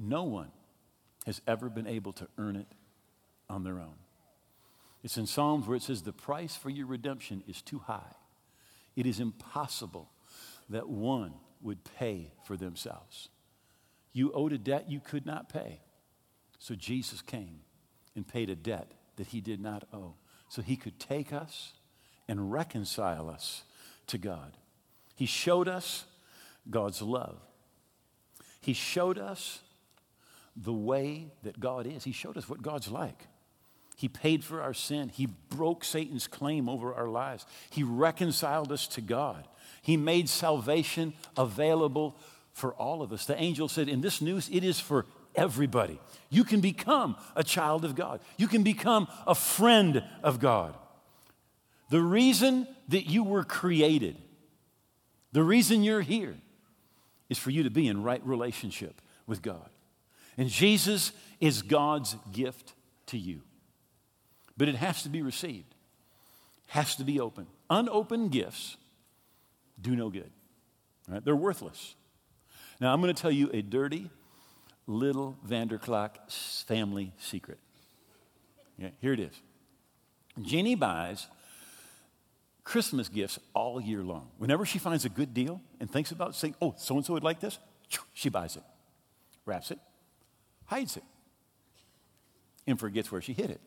No 0.00 0.24
one 0.24 0.50
has 1.26 1.40
ever 1.46 1.68
been 1.68 1.86
able 1.86 2.12
to 2.14 2.26
earn 2.36 2.56
it 2.56 2.66
on 3.48 3.62
their 3.62 3.78
own. 3.78 3.94
It's 5.04 5.16
in 5.16 5.28
Psalms 5.28 5.68
where 5.68 5.76
it 5.76 5.82
says, 5.84 6.02
The 6.02 6.12
price 6.12 6.56
for 6.56 6.70
your 6.70 6.88
redemption 6.88 7.44
is 7.46 7.62
too 7.62 7.78
high. 7.78 8.16
It 8.98 9.06
is 9.06 9.20
impossible 9.20 10.10
that 10.70 10.88
one 10.88 11.34
would 11.60 11.84
pay 11.84 12.32
for 12.44 12.56
themselves. 12.56 13.28
You 14.12 14.32
owed 14.32 14.52
a 14.52 14.58
debt 14.58 14.90
you 14.90 14.98
could 14.98 15.24
not 15.24 15.48
pay. 15.48 15.82
So 16.58 16.74
Jesus 16.74 17.22
came 17.22 17.60
and 18.16 18.26
paid 18.26 18.50
a 18.50 18.56
debt 18.56 18.90
that 19.14 19.28
he 19.28 19.40
did 19.40 19.60
not 19.60 19.84
owe. 19.92 20.14
So 20.48 20.62
he 20.62 20.74
could 20.74 20.98
take 20.98 21.32
us 21.32 21.74
and 22.26 22.50
reconcile 22.50 23.30
us 23.30 23.62
to 24.08 24.18
God. 24.18 24.56
He 25.14 25.26
showed 25.26 25.68
us 25.68 26.04
God's 26.68 27.00
love. 27.00 27.38
He 28.60 28.72
showed 28.72 29.16
us 29.16 29.60
the 30.56 30.72
way 30.72 31.28
that 31.44 31.60
God 31.60 31.86
is. 31.86 32.02
He 32.02 32.10
showed 32.10 32.36
us 32.36 32.48
what 32.48 32.62
God's 32.62 32.88
like. 32.90 33.28
He 33.98 34.06
paid 34.06 34.44
for 34.44 34.62
our 34.62 34.74
sin. 34.74 35.08
He 35.08 35.26
broke 35.26 35.82
Satan's 35.82 36.28
claim 36.28 36.68
over 36.68 36.94
our 36.94 37.08
lives. 37.08 37.44
He 37.68 37.82
reconciled 37.82 38.70
us 38.70 38.86
to 38.86 39.00
God. 39.00 39.48
He 39.82 39.96
made 39.96 40.28
salvation 40.28 41.14
available 41.36 42.16
for 42.52 42.74
all 42.74 43.02
of 43.02 43.12
us. 43.12 43.26
The 43.26 43.36
angel 43.42 43.66
said, 43.66 43.88
In 43.88 44.00
this 44.00 44.22
news, 44.22 44.48
it 44.52 44.62
is 44.62 44.78
for 44.78 45.04
everybody. 45.34 45.98
You 46.30 46.44
can 46.44 46.60
become 46.60 47.16
a 47.34 47.42
child 47.42 47.84
of 47.84 47.96
God, 47.96 48.20
you 48.36 48.46
can 48.46 48.62
become 48.62 49.08
a 49.26 49.34
friend 49.34 50.04
of 50.22 50.38
God. 50.38 50.76
The 51.90 52.00
reason 52.00 52.68
that 52.90 53.06
you 53.06 53.24
were 53.24 53.42
created, 53.42 54.16
the 55.32 55.42
reason 55.42 55.82
you're 55.82 56.02
here, 56.02 56.36
is 57.28 57.36
for 57.36 57.50
you 57.50 57.64
to 57.64 57.70
be 57.70 57.88
in 57.88 58.04
right 58.04 58.24
relationship 58.24 59.02
with 59.26 59.42
God. 59.42 59.70
And 60.36 60.48
Jesus 60.48 61.10
is 61.40 61.62
God's 61.62 62.14
gift 62.30 62.74
to 63.06 63.18
you. 63.18 63.42
But 64.58 64.68
it 64.68 64.74
has 64.74 65.04
to 65.04 65.08
be 65.08 65.22
received, 65.22 65.74
has 66.66 66.96
to 66.96 67.04
be 67.04 67.20
open. 67.20 67.46
Unopened 67.70 68.32
gifts 68.32 68.76
do 69.80 69.94
no 69.94 70.10
good. 70.10 70.30
Right? 71.08 71.24
They're 71.24 71.36
worthless. 71.36 71.94
Now, 72.80 72.92
I'm 72.92 73.00
going 73.00 73.14
to 73.14 73.20
tell 73.20 73.30
you 73.30 73.50
a 73.52 73.62
dirty 73.62 74.10
little 74.86 75.36
Vander 75.44 75.78
Klok 75.78 76.30
family 76.66 77.12
secret. 77.18 77.58
Yeah, 78.76 78.90
here 79.00 79.12
it 79.12 79.20
is. 79.20 79.40
Jeannie 80.42 80.74
buys 80.74 81.26
Christmas 82.64 83.08
gifts 83.08 83.38
all 83.54 83.80
year 83.80 84.02
long. 84.02 84.28
Whenever 84.38 84.66
she 84.66 84.78
finds 84.78 85.04
a 85.04 85.08
good 85.08 85.32
deal 85.32 85.60
and 85.80 85.90
thinks 85.90 86.10
about 86.10 86.34
saying, 86.34 86.54
oh, 86.60 86.74
so 86.76 86.96
and 86.96 87.04
so 87.04 87.12
would 87.14 87.24
like 87.24 87.40
this, 87.40 87.58
she 88.12 88.28
buys 88.28 88.56
it, 88.56 88.62
wraps 89.46 89.70
it, 89.70 89.78
hides 90.66 90.96
it, 90.96 91.04
and 92.66 92.78
forgets 92.78 93.10
where 93.10 93.20
she 93.20 93.32
hid 93.32 93.50
it. 93.50 93.60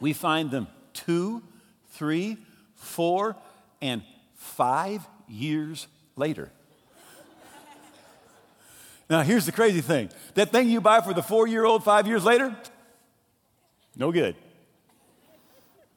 We 0.00 0.12
find 0.12 0.50
them 0.50 0.68
two, 0.92 1.42
three, 1.90 2.36
four, 2.74 3.36
and 3.80 4.02
five 4.34 5.06
years 5.28 5.86
later. 6.16 6.50
Now, 9.10 9.22
here's 9.22 9.46
the 9.46 9.52
crazy 9.52 9.80
thing 9.80 10.10
that 10.34 10.50
thing 10.50 10.68
you 10.68 10.80
buy 10.80 11.00
for 11.00 11.14
the 11.14 11.22
four 11.22 11.46
year 11.46 11.64
old 11.64 11.82
five 11.82 12.06
years 12.06 12.24
later, 12.24 12.54
no 13.96 14.12
good. 14.12 14.36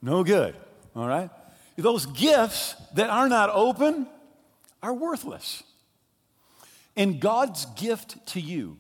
No 0.02 0.24
good, 0.24 0.56
all 0.96 1.08
right? 1.08 1.30
Those 1.78 2.06
gifts 2.08 2.76
that 2.96 3.10
are 3.10 3.30
not 3.30 3.50
open 3.52 4.08
are 4.82 4.94
worthless. 4.94 5.64
And 6.96 7.20
God's 7.20 7.66
gift 7.66 8.26
to 8.28 8.42
you, 8.42 8.78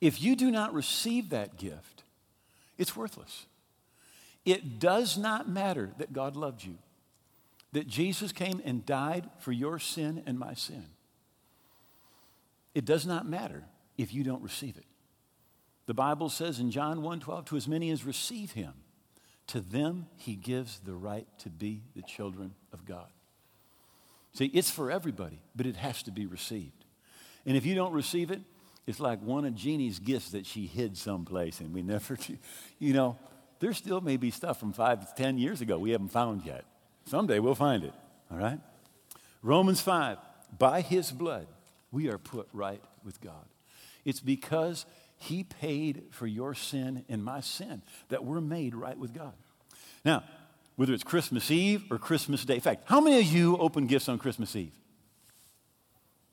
if 0.00 0.20
you 0.20 0.34
do 0.36 0.50
not 0.50 0.74
receive 0.74 1.30
that 1.30 1.56
gift, 1.56 2.02
it's 2.78 2.96
worthless. 2.96 3.46
It 4.44 4.78
does 4.78 5.16
not 5.16 5.48
matter 5.48 5.92
that 5.98 6.12
God 6.12 6.36
loved 6.36 6.64
you, 6.64 6.78
that 7.72 7.86
Jesus 7.86 8.32
came 8.32 8.60
and 8.64 8.84
died 8.84 9.30
for 9.38 9.52
your 9.52 9.78
sin 9.78 10.22
and 10.26 10.38
my 10.38 10.54
sin. 10.54 10.86
It 12.74 12.84
does 12.84 13.06
not 13.06 13.26
matter 13.26 13.64
if 13.96 14.12
you 14.12 14.24
don't 14.24 14.42
receive 14.42 14.76
it. 14.76 14.86
The 15.86 15.94
Bible 15.94 16.28
says 16.28 16.58
in 16.58 16.70
John 16.70 17.02
1:12, 17.02 17.46
to 17.46 17.56
as 17.56 17.68
many 17.68 17.90
as 17.90 18.04
receive 18.04 18.52
him, 18.52 18.72
to 19.48 19.60
them 19.60 20.06
he 20.16 20.36
gives 20.36 20.80
the 20.80 20.94
right 20.94 21.26
to 21.38 21.50
be 21.50 21.82
the 21.94 22.02
children 22.02 22.54
of 22.72 22.84
God. 22.84 23.10
See, 24.34 24.46
it's 24.46 24.70
for 24.70 24.90
everybody, 24.90 25.42
but 25.54 25.66
it 25.66 25.76
has 25.76 26.02
to 26.04 26.10
be 26.10 26.26
received. 26.26 26.84
And 27.44 27.56
if 27.56 27.66
you 27.66 27.74
don't 27.74 27.92
receive 27.92 28.30
it, 28.30 28.40
it's 28.86 29.00
like 29.00 29.20
one 29.20 29.44
of 29.44 29.54
Jeannie's 29.54 29.98
gifts 29.98 30.30
that 30.30 30.46
she 30.46 30.66
hid 30.66 30.96
someplace 30.96 31.60
and 31.60 31.72
we 31.72 31.82
never, 31.82 32.16
you 32.78 32.92
know, 32.92 33.18
there 33.62 33.72
still 33.72 34.00
may 34.00 34.16
be 34.16 34.32
stuff 34.32 34.58
from 34.58 34.72
five 34.72 35.00
to 35.00 35.22
ten 35.22 35.38
years 35.38 35.60
ago 35.60 35.78
we 35.78 35.92
haven't 35.92 36.08
found 36.08 36.44
yet. 36.44 36.64
Someday 37.06 37.38
we'll 37.38 37.54
find 37.54 37.84
it, 37.84 37.94
all 38.28 38.36
right? 38.36 38.58
Romans 39.40 39.80
5, 39.80 40.18
by 40.58 40.80
his 40.80 41.12
blood, 41.12 41.46
we 41.92 42.08
are 42.08 42.18
put 42.18 42.48
right 42.52 42.82
with 43.04 43.20
God. 43.20 43.44
It's 44.04 44.18
because 44.18 44.84
He 45.16 45.44
paid 45.44 46.02
for 46.10 46.26
your 46.26 46.54
sin 46.54 47.04
and 47.08 47.24
my 47.24 47.40
sin 47.40 47.82
that 48.08 48.24
we're 48.24 48.40
made 48.40 48.74
right 48.74 48.98
with 48.98 49.14
God. 49.14 49.34
Now, 50.04 50.24
whether 50.74 50.92
it's 50.92 51.04
Christmas 51.04 51.48
Eve 51.48 51.84
or 51.88 51.98
Christmas 51.98 52.44
Day, 52.44 52.56
in 52.56 52.60
fact, 52.60 52.82
how 52.86 53.00
many 53.00 53.20
of 53.20 53.26
you 53.26 53.56
open 53.58 53.86
gifts 53.86 54.08
on 54.08 54.18
Christmas 54.18 54.56
Eve? 54.56 54.72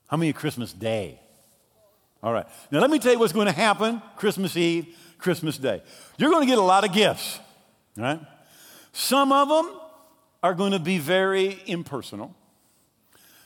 How 0.08 0.18
many 0.18 0.34
Christmas 0.34 0.74
Day? 0.74 1.20
All 2.24 2.34
right. 2.34 2.48
Now, 2.72 2.80
let 2.80 2.90
me 2.90 2.98
tell 3.00 3.14
you 3.14 3.20
what's 3.20 3.34
going 3.34 3.46
to 3.46 3.54
happen 3.54 4.02
Christmas 4.18 4.58
Eve, 4.58 4.98
Christmas 5.20 5.58
Day. 5.58 5.84
You're 6.18 6.32
going 6.32 6.42
to 6.42 6.50
get 6.50 6.58
a 6.58 6.64
lot 6.64 6.84
of 6.84 6.94
gifts, 6.94 7.40
right? 7.96 8.20
Some 8.92 9.32
of 9.32 9.48
them 9.48 9.80
are 10.42 10.54
going 10.54 10.72
to 10.72 10.80
be 10.80 10.98
very 10.98 11.62
impersonal. 11.68 12.36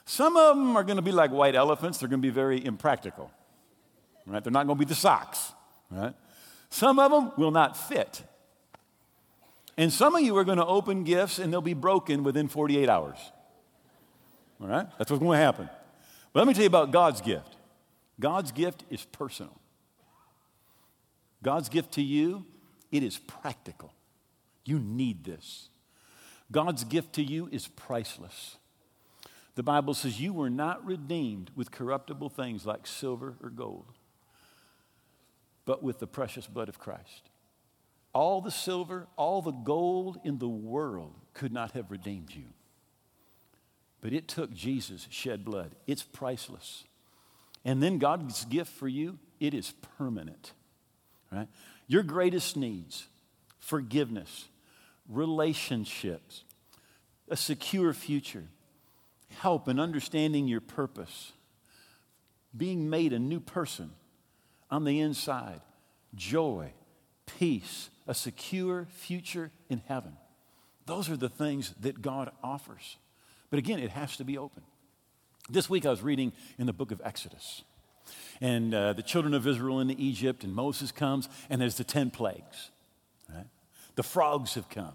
Some 0.05 0.38
of 0.38 0.55
them 0.55 0.75
are 0.75 0.83
going 0.83 0.97
to 0.97 1.01
be 1.01 1.12
like 1.12 1.31
white 1.31 1.55
elephants. 1.55 1.97
They're 1.97 2.09
going 2.09 2.21
to 2.21 2.27
be 2.27 2.33
very 2.33 2.63
impractical. 2.63 3.31
Right? 4.25 4.43
They're 4.43 4.51
not 4.51 4.67
going 4.67 4.77
to 4.77 4.86
be 4.86 4.88
the 4.88 4.95
socks. 4.95 5.53
Right? 5.89 6.13
Some 6.69 6.99
of 6.99 7.12
them 7.12 7.31
will 7.38 7.51
not 7.51 7.77
fit. 7.77 8.23
And 9.77 9.91
some 9.91 10.15
of 10.15 10.21
you 10.21 10.38
are 10.38 10.43
going 10.43 10.59
to 10.59 10.65
open 10.65 11.03
gifts 11.03 11.39
and 11.39 11.51
they'll 11.51 11.62
be 11.62 11.73
broken 11.73 12.23
within 12.23 12.47
48 12.47 12.89
hours. 12.89 13.17
All 14.62 14.67
right? 14.67 14.88
That's 14.97 15.09
what's 15.09 15.21
going 15.21 15.38
to 15.38 15.43
happen. 15.43 15.69
But 16.31 16.41
let 16.41 16.47
me 16.47 16.53
tell 16.53 16.63
you 16.63 16.67
about 16.67 16.91
God's 16.91 17.21
gift. 17.21 17.57
God's 18.19 18.51
gift 18.51 18.83
is 18.89 19.03
personal. 19.05 19.59
God's 21.43 21.69
gift 21.69 21.91
to 21.93 22.01
you, 22.01 22.45
it 22.91 23.03
is 23.03 23.19
practical. 23.19 23.93
You 24.65 24.79
need 24.79 25.25
this. 25.25 25.69
God's 26.51 26.84
gift 26.84 27.13
to 27.13 27.23
you 27.23 27.49
is 27.51 27.67
priceless. 27.67 28.58
The 29.56 29.63
Bible 29.63 29.93
says, 29.93 30.19
You 30.19 30.34
were 30.34 30.49
not 30.49 30.86
redeemed 30.86 31.51
with 31.56 31.69
corruptible 31.69 32.29
things 32.29 32.65
like 32.65 32.88
silver 32.88 33.36
or 33.43 33.49
gold, 33.49 33.91
but 35.65 35.84
with 35.84 35.99
the 35.99 36.08
precious 36.08 36.47
blood 36.47 36.69
of 36.69 36.79
Christ. 36.79 37.29
All 38.13 38.41
the 38.41 38.51
silver, 38.51 39.08
all 39.17 39.41
the 39.41 39.51
gold 39.51 40.19
in 40.23 40.38
the 40.38 40.47
world 40.47 41.15
could 41.34 41.51
not 41.51 41.71
have 41.71 41.91
redeemed 41.91 42.34
you. 42.34 42.45
But 44.01 44.13
it 44.13 44.27
took 44.27 44.53
Jesus' 44.53 45.08
shed 45.10 45.43
blood. 45.43 45.75
It's 45.88 46.03
priceless. 46.03 46.84
And 47.65 47.82
then 47.82 47.97
God's 47.97 48.45
gift 48.45 48.71
for 48.71 48.88
you, 48.88 49.17
it 49.39 49.53
is 49.53 49.73
permanent. 49.97 50.53
Right? 51.33 51.47
Your 51.87 52.03
greatest 52.03 52.55
needs, 52.55 53.07
forgiveness, 53.59 54.47
relationships, 55.09 56.43
a 57.29 57.35
secure 57.35 57.93
future, 57.93 58.45
help 59.39 59.67
in 59.67 59.79
understanding 59.79 60.47
your 60.47 60.61
purpose, 60.61 61.31
being 62.55 62.89
made 62.89 63.13
a 63.13 63.19
new 63.19 63.39
person 63.39 63.91
on 64.69 64.83
the 64.83 64.99
inside, 64.99 65.61
joy, 66.13 66.71
peace, 67.25 67.89
a 68.07 68.13
secure 68.13 68.85
future 68.91 69.51
in 69.69 69.81
heaven. 69.87 70.13
Those 70.85 71.09
are 71.09 71.17
the 71.17 71.29
things 71.29 71.73
that 71.79 72.01
God 72.01 72.31
offers. 72.43 72.97
But 73.49 73.59
again, 73.59 73.79
it 73.79 73.91
has 73.91 74.17
to 74.17 74.23
be 74.23 74.37
open. 74.37 74.63
This 75.49 75.69
week 75.69 75.85
I 75.85 75.89
was 75.89 76.01
reading 76.01 76.33
in 76.57 76.67
the 76.67 76.73
book 76.73 76.91
of 76.91 77.01
Exodus. 77.03 77.63
And 78.41 78.73
uh, 78.73 78.93
the 78.93 79.03
children 79.03 79.33
of 79.33 79.47
Israel 79.47 79.79
in 79.79 79.91
Egypt, 79.91 80.43
and 80.43 80.53
Moses 80.53 80.91
comes, 80.91 81.29
and 81.49 81.61
there's 81.61 81.77
the 81.77 81.83
10 81.83 82.11
plagues. 82.11 82.71
Right? 83.33 83.47
The 83.95 84.03
frogs 84.03 84.55
have 84.55 84.69
come. 84.69 84.93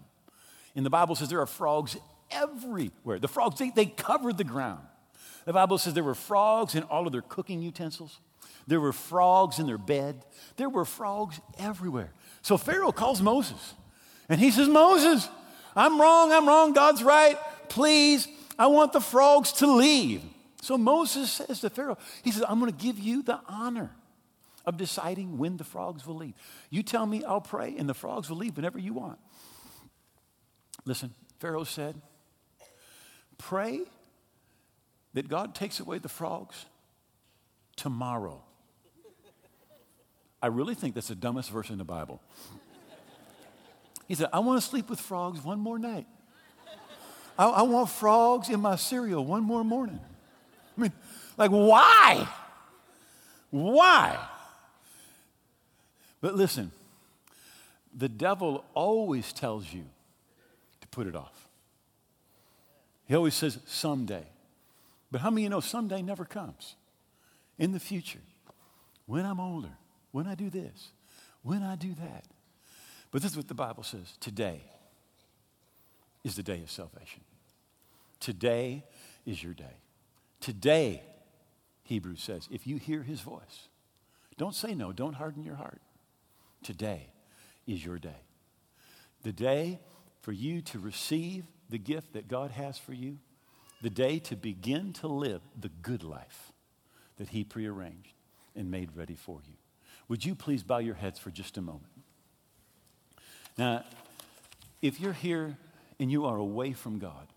And 0.75 0.85
the 0.85 0.89
Bible 0.89 1.15
says 1.15 1.29
there 1.29 1.41
are 1.41 1.47
frogs 1.47 1.97
everywhere. 2.31 3.19
The 3.19 3.27
frogs, 3.27 3.59
they, 3.59 3.71
they 3.71 3.87
covered 3.87 4.37
the 4.37 4.43
ground. 4.43 4.85
The 5.45 5.53
Bible 5.53 5.77
says 5.77 5.93
there 5.93 6.03
were 6.03 6.15
frogs 6.15 6.75
in 6.75 6.83
all 6.83 7.07
of 7.07 7.11
their 7.11 7.21
cooking 7.21 7.61
utensils. 7.61 8.19
There 8.67 8.79
were 8.79 8.93
frogs 8.93 9.57
in 9.57 9.65
their 9.65 9.79
bed. 9.79 10.23
There 10.57 10.69
were 10.69 10.85
frogs 10.85 11.39
everywhere. 11.57 12.11
So 12.41 12.55
Pharaoh 12.57 12.91
calls 12.91 13.21
Moses 13.21 13.73
and 14.29 14.39
he 14.39 14.51
says, 14.51 14.69
Moses, 14.69 15.27
I'm 15.75 15.99
wrong, 15.99 16.31
I'm 16.31 16.47
wrong, 16.47 16.73
God's 16.73 17.03
right. 17.03 17.37
Please, 17.67 18.27
I 18.59 18.67
want 18.67 18.93
the 18.93 19.01
frogs 19.01 19.53
to 19.53 19.67
leave. 19.67 20.21
So 20.61 20.77
Moses 20.77 21.31
says 21.31 21.61
to 21.61 21.69
Pharaoh, 21.69 21.97
he 22.23 22.31
says, 22.31 22.43
I'm 22.47 22.59
going 22.59 22.71
to 22.71 22.77
give 22.77 22.99
you 22.99 23.23
the 23.23 23.39
honor 23.47 23.91
of 24.65 24.77
deciding 24.77 25.37
when 25.37 25.57
the 25.57 25.63
frogs 25.63 26.05
will 26.05 26.15
leave. 26.15 26.33
You 26.69 26.83
tell 26.83 27.05
me, 27.05 27.23
I'll 27.23 27.41
pray, 27.41 27.75
and 27.77 27.87
the 27.87 27.93
frogs 27.93 28.29
will 28.29 28.37
leave 28.37 28.57
whenever 28.57 28.77
you 28.77 28.93
want. 28.93 29.17
Listen, 30.85 31.13
Pharaoh 31.39 31.63
said, 31.63 31.95
Pray 33.37 33.81
that 35.13 35.29
God 35.29 35.55
takes 35.55 35.79
away 35.79 35.97
the 35.97 36.09
frogs 36.09 36.65
tomorrow. 37.77 38.43
I 40.41 40.47
really 40.47 40.75
think 40.75 40.93
that's 40.93 41.07
the 41.07 41.15
dumbest 41.15 41.49
verse 41.49 41.69
in 41.69 41.77
the 41.77 41.85
Bible. 41.85 42.21
He 44.07 44.15
said, 44.15 44.27
I 44.33 44.39
want 44.39 44.61
to 44.61 44.67
sleep 44.67 44.89
with 44.89 44.99
frogs 44.99 45.43
one 45.43 45.59
more 45.59 45.79
night. 45.79 46.07
I, 47.37 47.47
I 47.47 47.61
want 47.61 47.89
frogs 47.89 48.49
in 48.49 48.59
my 48.59 48.75
cereal 48.75 49.23
one 49.23 49.43
more 49.43 49.63
morning. 49.63 49.99
I 50.79 50.83
mean, 50.83 50.93
like, 51.37 51.51
why? 51.51 52.27
Why? 53.49 54.17
But 56.21 56.35
listen, 56.35 56.71
the 57.93 58.07
devil 58.07 58.63
always 58.73 59.33
tells 59.33 59.73
you 59.73 59.83
to 60.79 60.87
put 60.87 61.05
it 61.05 61.17
off. 61.17 61.49
He 63.07 63.15
always 63.15 63.33
says, 63.33 63.59
someday. 63.65 64.23
But 65.11 65.19
how 65.19 65.29
many 65.29 65.41
of 65.41 65.43
you 65.43 65.49
know 65.49 65.59
someday 65.59 66.01
never 66.01 66.23
comes? 66.23 66.75
In 67.57 67.73
the 67.73 67.79
future, 67.79 68.21
when 69.05 69.25
I'm 69.25 69.39
older, 69.39 69.71
when 70.11 70.27
I 70.27 70.35
do 70.35 70.49
this, 70.49 70.91
when 71.41 71.61
I 71.61 71.75
do 71.75 71.93
that. 71.95 72.23
But 73.11 73.21
this 73.21 73.31
is 73.31 73.37
what 73.37 73.49
the 73.49 73.53
Bible 73.53 73.83
says 73.83 74.13
today 74.21 74.61
is 76.23 76.35
the 76.35 76.43
day 76.43 76.61
of 76.61 76.71
salvation. 76.71 77.21
Today 78.21 78.85
is 79.25 79.43
your 79.43 79.53
day. 79.53 79.75
Today, 80.39 81.03
Hebrews 81.83 82.21
says, 82.21 82.47
if 82.51 82.65
you 82.65 82.77
hear 82.77 83.03
his 83.03 83.21
voice, 83.21 83.67
don't 84.37 84.55
say 84.55 84.73
no, 84.73 84.91
don't 84.91 85.15
harden 85.15 85.43
your 85.43 85.55
heart. 85.55 85.81
Today 86.63 87.07
is 87.67 87.83
your 87.83 87.99
day. 87.99 88.21
The 89.23 89.33
day 89.33 89.79
for 90.21 90.31
you 90.31 90.61
to 90.61 90.79
receive 90.79 91.45
the 91.69 91.77
gift 91.77 92.13
that 92.13 92.27
God 92.27 92.51
has 92.51 92.77
for 92.77 92.93
you, 92.93 93.17
the 93.81 93.89
day 93.89 94.19
to 94.19 94.35
begin 94.35 94.93
to 94.93 95.07
live 95.07 95.41
the 95.59 95.69
good 95.69 96.03
life 96.03 96.51
that 97.17 97.29
he 97.29 97.43
prearranged 97.43 98.13
and 98.55 98.71
made 98.71 98.95
ready 98.95 99.15
for 99.15 99.39
you. 99.45 99.55
Would 100.07 100.25
you 100.25 100.35
please 100.35 100.63
bow 100.63 100.79
your 100.79 100.95
heads 100.95 101.19
for 101.19 101.31
just 101.31 101.57
a 101.57 101.61
moment? 101.61 101.91
Now, 103.57 103.83
if 104.81 104.99
you're 104.99 105.13
here 105.13 105.57
and 105.99 106.11
you 106.11 106.25
are 106.25 106.37
away 106.37 106.73
from 106.73 106.97
God, 106.97 107.27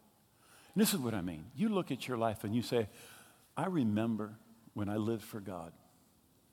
this 0.75 0.95
is 0.95 1.01
what 1.01 1.15
I 1.15 1.21
mean. 1.21 1.45
You 1.55 1.69
look 1.69 1.91
at 1.91 2.09
your 2.09 2.17
life 2.17 2.45
and 2.45 2.55
you 2.55 2.63
say, 2.63 2.89
I 3.57 3.67
remember 3.67 4.35
when 4.75 4.89
I 4.89 4.97
lived 4.97 5.23
for 5.23 5.41
God. 5.41 5.73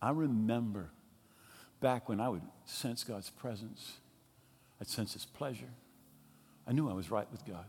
I 0.02 0.12
remember 0.12 0.92
back 1.80 2.10
when 2.10 2.20
I 2.20 2.30
would 2.30 2.42
sense 2.66 3.04
God's 3.04 3.30
presence, 3.30 3.94
I'd 4.82 4.88
sense 4.88 5.14
His 5.14 5.26
pleasure. 5.26 5.72
I 6.68 6.74
knew 6.74 6.90
I 6.90 6.94
was 6.94 7.10
right 7.10 7.30
with 7.32 7.46
God. 7.46 7.66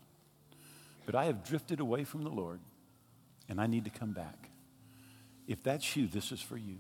But 1.07 1.15
I 1.15 1.25
have 1.25 1.45
drifted 1.45 1.81
away 1.81 2.05
from 2.05 2.23
the 2.23 2.31
Lord, 2.31 2.61
and 3.49 3.61
I 3.61 3.67
need 3.67 3.85
to 3.85 3.91
come 3.91 4.13
back. 4.13 4.51
If 5.47 5.63
that's 5.63 5.97
you, 5.97 6.07
this 6.07 6.31
is 6.33 6.41
for 6.41 6.57
you. 6.57 6.77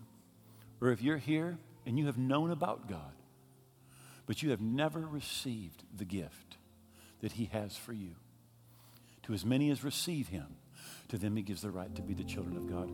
Or 0.80 0.90
if 0.90 1.02
you're 1.02 1.18
here 1.18 1.58
and 1.86 1.98
you 1.98 2.06
have 2.06 2.18
known 2.18 2.50
about 2.50 2.88
God, 2.88 3.12
but 4.26 4.42
you 4.42 4.50
have 4.50 4.60
never 4.60 5.00
received 5.00 5.82
the 5.96 6.04
gift 6.04 6.56
that 7.20 7.32
He 7.32 7.46
has 7.46 7.76
for 7.76 7.92
you. 7.92 8.14
To 9.30 9.34
as 9.34 9.46
many 9.46 9.70
as 9.70 9.84
receive 9.84 10.26
Him, 10.26 10.56
to 11.06 11.16
them 11.16 11.36
He 11.36 11.42
gives 11.42 11.62
the 11.62 11.70
right 11.70 11.94
to 11.94 12.02
be 12.02 12.14
the 12.14 12.24
children 12.24 12.56
of 12.56 12.68
God. 12.68 12.90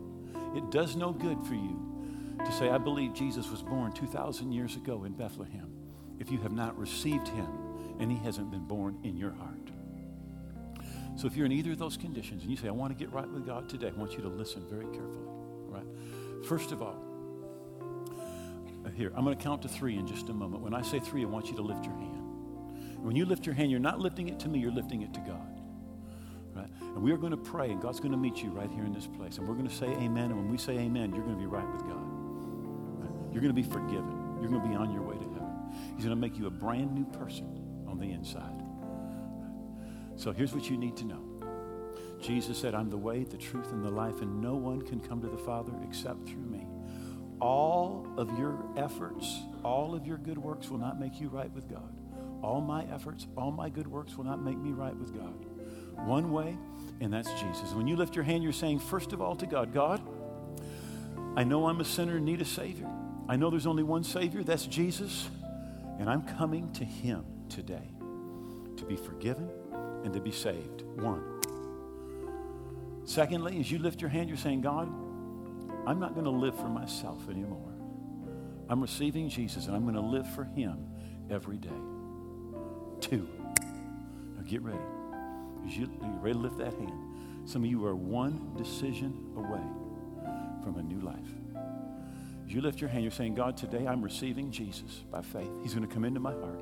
It 0.55 0.69
does 0.69 0.95
no 0.95 1.11
good 1.11 1.41
for 1.47 1.55
you 1.55 2.37
to 2.45 2.51
say, 2.51 2.69
I 2.69 2.77
believe 2.77 3.15
Jesus 3.15 3.49
was 3.49 3.63
born 3.63 3.91
2,000 3.91 4.51
years 4.51 4.75
ago 4.75 5.05
in 5.05 5.13
Bethlehem, 5.13 5.73
if 6.19 6.29
you 6.29 6.37
have 6.41 6.51
not 6.51 6.77
received 6.77 7.27
Him 7.27 7.47
and 7.99 8.11
He 8.11 8.19
hasn't 8.19 8.51
been 8.51 8.65
born 8.65 8.99
in 9.03 9.17
your 9.17 9.31
heart. 9.31 9.71
So 11.15 11.25
if 11.25 11.35
you're 11.35 11.47
in 11.47 11.51
either 11.51 11.71
of 11.71 11.79
those 11.79 11.97
conditions 11.97 12.43
and 12.43 12.51
you 12.51 12.57
say, 12.57 12.67
I 12.67 12.71
want 12.71 12.95
to 12.95 13.03
get 13.03 13.11
right 13.11 13.27
with 13.27 13.43
God 13.43 13.67
today, 13.67 13.87
I 13.87 13.99
want 13.99 14.11
you 14.11 14.21
to 14.21 14.29
listen 14.29 14.63
very 14.69 14.85
carefully. 14.85 15.25
All 15.25 15.71
right? 15.71 16.45
First 16.45 16.71
of 16.71 16.83
all, 16.83 17.03
uh, 18.85 18.91
here, 18.91 19.11
I'm 19.15 19.23
going 19.23 19.35
to 19.35 19.43
count 19.43 19.63
to 19.63 19.67
three 19.67 19.97
in 19.97 20.05
just 20.05 20.29
a 20.29 20.33
moment. 20.33 20.61
When 20.61 20.75
I 20.75 20.83
say 20.83 20.99
three, 20.99 21.23
I 21.23 21.27
want 21.27 21.47
you 21.47 21.55
to 21.55 21.63
lift 21.63 21.83
your 21.83 21.95
hand. 21.95 22.27
And 22.91 23.03
when 23.03 23.15
you 23.15 23.25
lift 23.25 23.47
your 23.47 23.55
hand, 23.55 23.71
you're 23.71 23.79
not 23.79 23.99
lifting 23.99 24.29
it 24.29 24.39
to 24.41 24.49
me, 24.49 24.59
you're 24.59 24.71
lifting 24.71 25.01
it 25.01 25.15
to 25.15 25.19
God. 25.21 25.56
And 26.95 27.03
we 27.03 27.11
are 27.11 27.17
going 27.17 27.31
to 27.31 27.37
pray, 27.37 27.69
and 27.69 27.81
God's 27.81 27.99
going 27.99 28.11
to 28.11 28.17
meet 28.17 28.41
you 28.41 28.49
right 28.49 28.69
here 28.71 28.85
in 28.85 28.93
this 28.93 29.07
place. 29.07 29.37
And 29.37 29.47
we're 29.47 29.55
going 29.55 29.67
to 29.67 29.75
say 29.75 29.87
amen. 29.87 30.31
And 30.31 30.37
when 30.37 30.51
we 30.51 30.57
say 30.57 30.73
amen, 30.73 31.13
you're 31.13 31.23
going 31.23 31.35
to 31.35 31.41
be 31.41 31.45
right 31.45 31.69
with 31.71 31.81
God. 31.81 32.17
You're 33.31 33.41
going 33.41 33.53
to 33.55 33.61
be 33.61 33.63
forgiven. 33.63 34.37
You're 34.39 34.49
going 34.49 34.61
to 34.61 34.67
be 34.67 34.75
on 34.75 34.91
your 34.91 35.03
way 35.03 35.15
to 35.15 35.23
heaven. 35.23 35.37
He's 35.95 36.05
going 36.05 36.15
to 36.15 36.21
make 36.21 36.37
you 36.37 36.47
a 36.47 36.51
brand 36.51 36.93
new 36.93 37.05
person 37.05 37.85
on 37.87 37.99
the 37.99 38.11
inside. 38.11 38.63
So 40.15 40.31
here's 40.31 40.53
what 40.53 40.69
you 40.69 40.77
need 40.77 40.97
to 40.97 41.05
know 41.05 41.23
Jesus 42.19 42.57
said, 42.57 42.73
I'm 42.73 42.89
the 42.89 42.97
way, 42.97 43.23
the 43.23 43.37
truth, 43.37 43.71
and 43.71 43.83
the 43.83 43.91
life, 43.91 44.21
and 44.21 44.41
no 44.41 44.55
one 44.55 44.81
can 44.81 44.99
come 44.99 45.21
to 45.21 45.27
the 45.27 45.37
Father 45.37 45.73
except 45.87 46.27
through 46.27 46.45
me. 46.45 46.65
All 47.39 48.07
of 48.17 48.37
your 48.39 48.65
efforts, 48.75 49.41
all 49.63 49.93
of 49.93 50.07
your 50.07 50.17
good 50.17 50.39
works 50.39 50.69
will 50.69 50.79
not 50.79 50.99
make 50.99 51.21
you 51.21 51.29
right 51.29 51.51
with 51.53 51.69
God. 51.69 52.01
All 52.41 52.61
my 52.61 52.85
efforts, 52.91 53.27
all 53.37 53.51
my 53.51 53.69
good 53.69 53.87
works 53.87 54.17
will 54.17 54.25
not 54.25 54.43
make 54.43 54.57
me 54.57 54.71
right 54.71 54.95
with 54.95 55.13
God. 55.13 55.45
One 56.05 56.31
way, 56.31 56.57
and 57.01 57.13
that's 57.13 57.31
Jesus. 57.33 57.73
When 57.73 57.87
you 57.87 57.95
lift 57.95 58.15
your 58.15 58.23
hand, 58.23 58.43
you're 58.43 58.53
saying, 58.53 58.79
first 58.79 59.13
of 59.13 59.21
all, 59.21 59.35
to 59.35 59.45
God, 59.45 59.73
God, 59.73 60.01
I 61.35 61.43
know 61.43 61.67
I'm 61.67 61.79
a 61.79 61.85
sinner 61.85 62.17
in 62.17 62.25
need 62.25 62.41
of 62.41 62.47
Savior. 62.47 62.89
I 63.29 63.35
know 63.35 63.49
there's 63.49 63.67
only 63.67 63.83
one 63.83 64.03
Savior, 64.03 64.43
that's 64.43 64.65
Jesus, 64.65 65.29
and 65.99 66.09
I'm 66.09 66.23
coming 66.37 66.71
to 66.73 66.85
Him 66.85 67.25
today 67.49 67.91
to 68.77 68.85
be 68.85 68.95
forgiven 68.95 69.49
and 70.03 70.13
to 70.13 70.19
be 70.19 70.31
saved. 70.31 70.83
One. 71.01 71.41
Secondly, 73.05 73.59
as 73.59 73.71
you 73.71 73.79
lift 73.79 74.01
your 74.01 74.09
hand, 74.09 74.29
you're 74.29 74.37
saying, 74.37 74.61
God, 74.61 74.87
I'm 75.85 75.99
not 75.99 76.13
going 76.13 76.25
to 76.25 76.31
live 76.31 76.55
for 76.57 76.69
myself 76.69 77.29
anymore. 77.29 77.73
I'm 78.69 78.81
receiving 78.81 79.29
Jesus 79.29 79.67
and 79.67 79.75
I'm 79.75 79.83
going 79.83 79.95
to 79.95 80.01
live 80.01 80.29
for 80.33 80.43
Him 80.43 80.87
every 81.29 81.57
day. 81.57 81.69
Two. 82.99 83.27
Now 84.35 84.43
get 84.45 84.61
ready. 84.61 84.77
You, 85.65 85.89
are 86.01 86.09
ready 86.19 86.33
to 86.33 86.39
lift 86.39 86.57
that 86.57 86.73
hand, 86.73 86.93
some 87.45 87.63
of 87.63 87.69
you 87.69 87.85
are 87.85 87.95
one 87.95 88.53
decision 88.57 89.33
away 89.35 89.63
from 90.63 90.77
a 90.77 90.83
new 90.83 90.99
life. 90.99 91.15
As 92.45 92.53
you 92.53 92.61
lift 92.61 92.79
your 92.79 92.89
hand, 92.89 93.03
you're 93.03 93.11
saying, 93.11 93.35
God, 93.35 93.57
today 93.57 93.85
I'm 93.85 94.01
receiving 94.01 94.51
Jesus 94.51 95.03
by 95.11 95.21
faith. 95.21 95.49
He's 95.63 95.73
going 95.73 95.87
to 95.87 95.93
come 95.93 96.05
into 96.05 96.19
my 96.19 96.31
heart. 96.31 96.61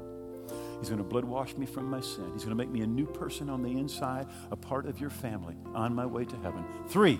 He's 0.79 0.89
going 0.89 1.01
to 1.01 1.07
blood 1.07 1.25
wash 1.25 1.55
me 1.55 1.65
from 1.65 1.89
my 1.89 2.01
sin. 2.01 2.29
He's 2.33 2.43
going 2.43 2.49
to 2.49 2.55
make 2.55 2.69
me 2.69 2.81
a 2.81 2.87
new 2.87 3.05
person 3.05 3.49
on 3.49 3.61
the 3.61 3.69
inside, 3.69 4.27
a 4.51 4.55
part 4.55 4.85
of 4.85 4.99
your 4.99 5.09
family 5.09 5.55
on 5.73 5.93
my 5.93 6.05
way 6.05 6.25
to 6.25 6.35
heaven. 6.37 6.65
Three, 6.89 7.19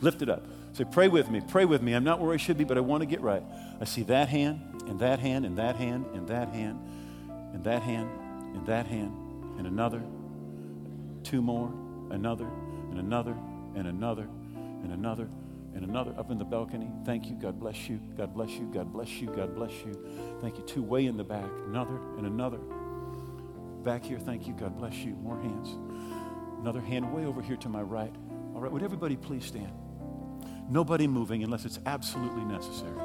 lift 0.00 0.22
it 0.22 0.28
up. 0.28 0.44
Say, 0.72 0.84
pray 0.84 1.08
with 1.08 1.30
me, 1.30 1.40
pray 1.46 1.64
with 1.64 1.82
me. 1.82 1.94
I'm 1.94 2.04
not 2.04 2.20
where 2.20 2.32
I 2.32 2.36
should 2.36 2.58
be, 2.58 2.64
but 2.64 2.76
I 2.76 2.80
want 2.80 3.02
to 3.02 3.06
get 3.06 3.20
right. 3.20 3.42
I 3.80 3.84
see 3.84 4.02
that 4.04 4.28
hand, 4.28 4.60
and 4.86 4.98
that 5.00 5.18
hand, 5.18 5.44
and 5.44 5.56
that 5.58 5.76
hand, 5.76 6.06
and 6.14 6.28
that 6.28 6.48
hand, 6.48 6.78
and 7.52 7.64
that 7.64 7.82
hand, 7.82 8.10
and 8.54 8.66
that 8.66 8.86
hand, 8.86 9.12
and 9.58 9.66
another, 9.66 10.02
two 11.26 11.42
more, 11.42 11.72
another, 12.10 12.48
and 12.90 13.00
another, 13.00 13.36
and 13.74 13.88
another, 13.88 14.28
and 14.54 14.92
another, 14.92 15.28
and 15.74 15.84
another 15.84 16.14
up 16.16 16.30
in 16.30 16.38
the 16.38 16.44
balcony. 16.44 16.88
Thank 17.04 17.26
you. 17.26 17.34
God 17.34 17.58
bless 17.58 17.88
you. 17.88 18.00
God 18.16 18.32
bless 18.32 18.50
you. 18.50 18.70
God 18.72 18.92
bless 18.92 19.10
you. 19.20 19.26
God 19.34 19.54
bless 19.54 19.72
you. 19.84 20.38
Thank 20.40 20.56
you. 20.56 20.62
Two 20.62 20.82
way 20.82 21.06
in 21.06 21.16
the 21.16 21.24
back. 21.24 21.50
Another 21.66 21.98
and 22.16 22.26
another. 22.26 22.58
Back 23.82 24.04
here. 24.04 24.20
Thank 24.20 24.46
you. 24.46 24.54
God 24.54 24.78
bless 24.78 24.94
you. 24.94 25.14
More 25.16 25.38
hands. 25.40 25.76
Another 26.60 26.80
hand 26.80 27.12
way 27.12 27.24
over 27.26 27.42
here 27.42 27.56
to 27.56 27.68
my 27.68 27.82
right. 27.82 28.14
All 28.54 28.60
right. 28.60 28.70
Would 28.70 28.84
everybody 28.84 29.16
please 29.16 29.44
stand? 29.44 29.72
Nobody 30.68 31.08
moving 31.08 31.42
unless 31.42 31.64
it's 31.64 31.80
absolutely 31.86 32.44
necessary. 32.44 32.96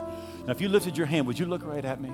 Now, 0.46 0.52
if 0.52 0.62
you 0.62 0.70
lifted 0.70 0.96
your 0.96 1.08
hand, 1.08 1.26
would 1.26 1.40
you 1.40 1.48
look 1.48 1.66
right 1.66 1.84
at 1.84 2.00
me? 2.00 2.12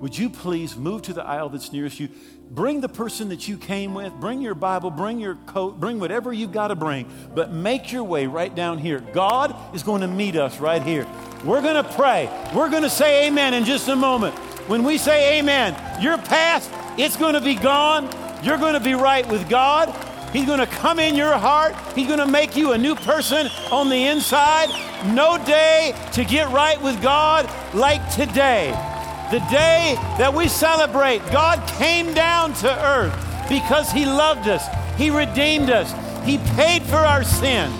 Would 0.00 0.16
you 0.16 0.30
please 0.30 0.76
move 0.76 1.02
to 1.02 1.12
the 1.12 1.24
aisle 1.24 1.48
that's 1.48 1.72
nearest 1.72 1.98
you? 1.98 2.08
Bring 2.50 2.80
the 2.80 2.88
person 2.88 3.28
that 3.28 3.46
you 3.48 3.58
came 3.58 3.94
with, 3.94 4.12
bring 4.14 4.40
your 4.40 4.54
Bible, 4.54 4.90
bring 4.90 5.18
your 5.18 5.34
coat, 5.46 5.78
bring 5.78 6.00
whatever 6.00 6.32
you've 6.32 6.52
got 6.52 6.68
to 6.68 6.76
bring, 6.76 7.10
but 7.34 7.52
make 7.52 7.92
your 7.92 8.04
way 8.04 8.26
right 8.26 8.54
down 8.54 8.78
here. 8.78 9.00
God 9.12 9.54
is 9.74 9.82
going 9.82 10.00
to 10.00 10.08
meet 10.08 10.36
us 10.36 10.58
right 10.58 10.82
here. 10.82 11.06
We're 11.44 11.60
going 11.60 11.82
to 11.82 11.92
pray. 11.92 12.30
We're 12.54 12.70
going 12.70 12.84
to 12.84 12.90
say 12.90 13.26
amen 13.26 13.54
in 13.54 13.64
just 13.64 13.88
a 13.88 13.96
moment. 13.96 14.34
When 14.68 14.82
we 14.82 14.98
say 14.98 15.40
amen, 15.40 15.76
your 16.02 16.16
past, 16.16 16.70
it's 16.96 17.16
going 17.16 17.34
to 17.34 17.40
be 17.40 17.54
gone. 17.54 18.08
You're 18.42 18.58
going 18.58 18.74
to 18.74 18.80
be 18.80 18.94
right 18.94 19.28
with 19.28 19.48
God. 19.48 19.94
He's 20.32 20.46
going 20.46 20.60
to 20.60 20.66
come 20.66 20.98
in 20.98 21.16
your 21.16 21.36
heart. 21.36 21.74
He's 21.94 22.06
going 22.06 22.18
to 22.18 22.26
make 22.26 22.56
you 22.56 22.72
a 22.72 22.78
new 22.78 22.94
person 22.94 23.48
on 23.72 23.88
the 23.88 24.04
inside. 24.06 24.68
No 25.14 25.42
day 25.44 25.94
to 26.12 26.24
get 26.24 26.50
right 26.50 26.80
with 26.82 27.00
God 27.02 27.50
like 27.74 28.08
today. 28.14 28.87
The 29.30 29.40
day 29.50 29.94
that 30.18 30.32
we 30.32 30.48
celebrate, 30.48 31.18
God 31.30 31.66
came 31.68 32.14
down 32.14 32.54
to 32.54 32.86
earth 32.86 33.14
because 33.48 33.90
He 33.90 34.06
loved 34.06 34.48
us, 34.48 34.64
He 34.96 35.10
redeemed 35.10 35.70
us, 35.70 35.92
He 36.24 36.38
paid 36.56 36.82
for 36.82 36.96
our 36.96 37.24
sin. 37.24 37.70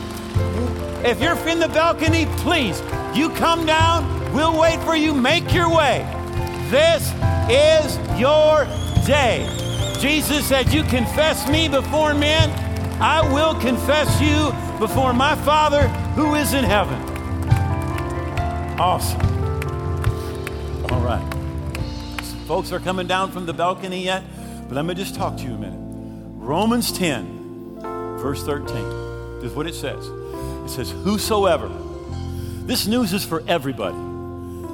If 1.04 1.20
you're 1.20 1.36
in 1.48 1.58
the 1.58 1.68
balcony, 1.68 2.26
please, 2.38 2.82
you 3.14 3.30
come 3.30 3.64
down 3.64 4.18
We'll 4.32 4.58
wait 4.58 4.78
for 4.80 4.94
you. 4.94 5.14
Make 5.14 5.52
your 5.54 5.74
way. 5.74 6.06
This 6.68 7.12
is 7.48 7.96
your 8.20 8.66
day. 9.06 9.48
Jesus 10.00 10.46
said, 10.46 10.72
You 10.72 10.82
confess 10.84 11.48
me 11.48 11.68
before 11.68 12.14
men, 12.14 12.50
I 13.00 13.22
will 13.32 13.54
confess 13.54 14.20
you 14.20 14.52
before 14.78 15.12
my 15.14 15.34
Father 15.34 15.88
who 16.14 16.34
is 16.34 16.52
in 16.52 16.64
heaven. 16.64 17.00
Awesome. 18.78 19.37
Folks 22.48 22.72
are 22.72 22.80
coming 22.80 23.06
down 23.06 23.30
from 23.30 23.44
the 23.44 23.52
balcony 23.52 24.02
yet, 24.02 24.24
but 24.68 24.74
let 24.74 24.86
me 24.86 24.94
just 24.94 25.14
talk 25.14 25.36
to 25.36 25.42
you 25.42 25.52
a 25.52 25.58
minute. 25.58 25.78
Romans 25.78 26.90
10, 26.90 27.78
verse 28.18 28.42
13, 28.42 29.44
is 29.44 29.52
what 29.52 29.66
it 29.66 29.74
says. 29.74 30.06
It 30.64 30.70
says, 30.70 30.90
Whosoever. 30.90 31.68
This 32.64 32.86
news 32.86 33.12
is 33.12 33.22
for 33.22 33.42
everybody. 33.46 33.98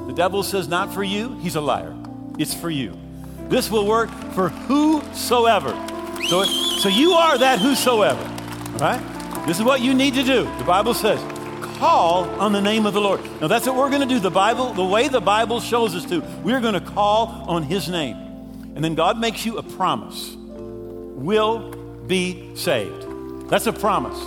The 0.07 0.13
devil 0.15 0.45
says, 0.45 0.69
Not 0.69 0.95
for 0.95 1.03
you. 1.03 1.37
He's 1.41 1.57
a 1.57 1.61
liar. 1.61 1.93
It's 2.39 2.55
for 2.55 2.71
you. 2.71 2.97
This 3.49 3.69
will 3.73 3.89
work 3.89 4.09
for 4.35 4.51
whosoever. 4.51 5.71
So, 6.29 6.45
so 6.45 6.89
you 6.89 7.15
are 7.15 7.37
that 7.39 7.59
whosoever, 7.59 8.23
right? 8.79 9.03
This 9.49 9.59
is 9.59 9.65
what 9.65 9.81
you 9.81 9.95
need 9.95 10.15
to 10.15 10.23
do. 10.23 10.45
The 10.59 10.65
Bible 10.65 10.95
says, 10.95 11.21
call 11.75 12.25
on 12.41 12.53
the 12.53 12.61
name 12.61 12.87
of 12.87 12.95
the 12.95 13.01
Lord. 13.01 13.23
Now 13.41 13.49
that's 13.49 13.67
what 13.67 13.77
we're 13.77 13.91
going 13.91 14.07
to 14.07 14.15
do. 14.15 14.21
The 14.21 14.31
Bible, 14.31 14.73
the 14.73 14.85
way 14.85 15.09
the 15.09 15.21
Bible 15.21 15.61
shows 15.61 15.95
us 15.95 16.05
to, 16.07 16.21
we're 16.43 16.61
going 16.61 16.75
to 16.75 16.81
call 16.81 17.29
on 17.49 17.63
his 17.63 17.89
name. 17.89 18.17
And 18.75 18.85
then 18.85 18.95
God 18.95 19.19
makes 19.19 19.45
you 19.45 19.59
a 19.59 19.63
promise. 19.63 20.35
Will 20.37 21.71
be 22.07 22.55
saved. 22.57 23.49
That's 23.49 23.67
a 23.67 23.73
promise. 23.73 24.19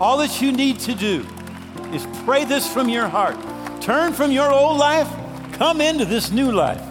All 0.00 0.18
that 0.18 0.40
you 0.40 0.52
need 0.52 0.78
to 0.80 0.94
do 0.94 1.26
is 1.92 2.06
pray 2.24 2.44
this 2.44 2.72
from 2.72 2.88
your 2.88 3.08
heart. 3.08 3.36
Turn 3.80 4.12
from 4.12 4.30
your 4.30 4.50
old 4.52 4.78
life, 4.78 5.08
come 5.52 5.80
into 5.80 6.04
this 6.04 6.30
new 6.30 6.52
life 6.52 6.82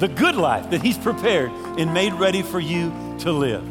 the 0.00 0.08
good 0.08 0.34
life 0.34 0.70
that 0.70 0.82
He's 0.82 0.98
prepared 0.98 1.50
and 1.78 1.92
made 1.92 2.14
ready 2.14 2.42
for 2.42 2.58
you 2.58 2.88
to 3.20 3.30
live. 3.30 3.62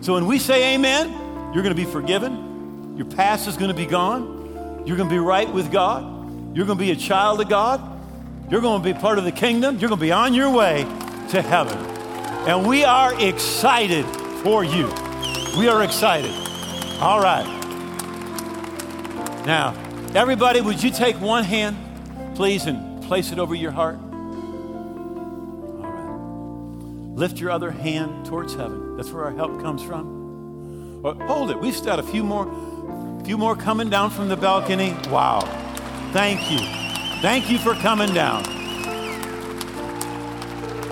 So 0.00 0.14
when 0.14 0.26
we 0.26 0.38
say 0.38 0.74
amen, 0.74 1.10
you're 1.54 1.62
going 1.62 1.74
to 1.74 1.80
be 1.80 1.84
forgiven. 1.84 2.96
Your 2.96 3.06
past 3.06 3.46
is 3.46 3.56
going 3.56 3.70
to 3.70 3.76
be 3.76 3.86
gone. 3.86 4.35
You're 4.86 4.96
going 4.96 5.08
to 5.08 5.14
be 5.14 5.18
right 5.18 5.52
with 5.52 5.70
God. 5.72 6.56
You're 6.56 6.64
going 6.64 6.78
to 6.78 6.84
be 6.84 6.92
a 6.92 6.96
child 6.96 7.40
of 7.40 7.48
God. 7.48 7.80
You're 8.50 8.60
going 8.60 8.80
to 8.82 8.94
be 8.94 8.98
part 8.98 9.18
of 9.18 9.24
the 9.24 9.32
kingdom. 9.32 9.78
You're 9.78 9.88
going 9.88 9.98
to 9.98 10.06
be 10.06 10.12
on 10.12 10.32
your 10.32 10.50
way 10.50 10.84
to 11.30 11.42
heaven. 11.42 11.76
And 12.48 12.66
we 12.66 12.84
are 12.84 13.12
excited 13.20 14.06
for 14.42 14.62
you. 14.62 14.86
We 15.58 15.68
are 15.68 15.82
excited. 15.82 16.30
All 17.00 17.20
right. 17.20 17.44
Now, 19.44 19.74
everybody, 20.14 20.60
would 20.60 20.80
you 20.82 20.90
take 20.90 21.20
one 21.20 21.42
hand, 21.42 21.76
please, 22.36 22.66
and 22.66 23.02
place 23.02 23.32
it 23.32 23.40
over 23.40 23.54
your 23.54 23.72
heart? 23.72 23.96
All 25.82 25.90
right. 25.90 27.16
Lift 27.16 27.38
your 27.38 27.50
other 27.50 27.72
hand 27.72 28.26
towards 28.26 28.54
heaven. 28.54 28.96
That's 28.96 29.10
where 29.10 29.24
our 29.24 29.32
help 29.34 29.60
comes 29.60 29.82
from. 29.82 31.04
Or 31.04 31.14
hold 31.26 31.50
it. 31.50 31.58
We've 31.58 31.84
got 31.84 31.98
a 31.98 32.04
few 32.04 32.22
more, 32.22 32.46
few 33.26 33.36
more 33.36 33.56
coming 33.56 33.90
down 33.90 34.08
from 34.08 34.28
the 34.28 34.36
balcony. 34.36 34.94
Wow. 35.10 35.40
Thank 36.12 36.48
you. 36.48 36.60
Thank 37.20 37.50
you 37.50 37.58
for 37.58 37.74
coming 37.74 38.14
down. 38.14 38.44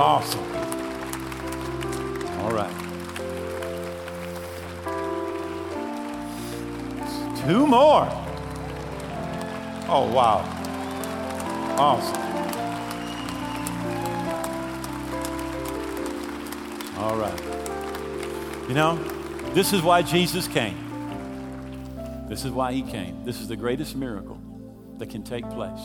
Awesome. 0.01 0.42
All 2.40 2.51
right. 2.51 2.75
Two 7.47 7.68
more. 7.68 8.09
Oh, 9.88 10.11
wow. 10.12 10.42
Awesome. 11.79 12.20
All 16.99 17.16
right. 17.16 17.40
You 18.68 18.75
know, 18.75 18.97
this 19.53 19.73
is 19.73 19.83
why 19.83 20.03
Jesus 20.03 20.49
came. 20.49 20.84
This 22.28 22.44
is 22.44 22.50
why 22.50 22.72
he 22.72 22.82
came. 22.82 23.24
This 23.24 23.40
is 23.40 23.48
the 23.48 23.56
greatest 23.56 23.96
miracle 23.96 24.40
that 24.98 25.10
can 25.10 25.22
take 25.22 25.48
place 25.50 25.80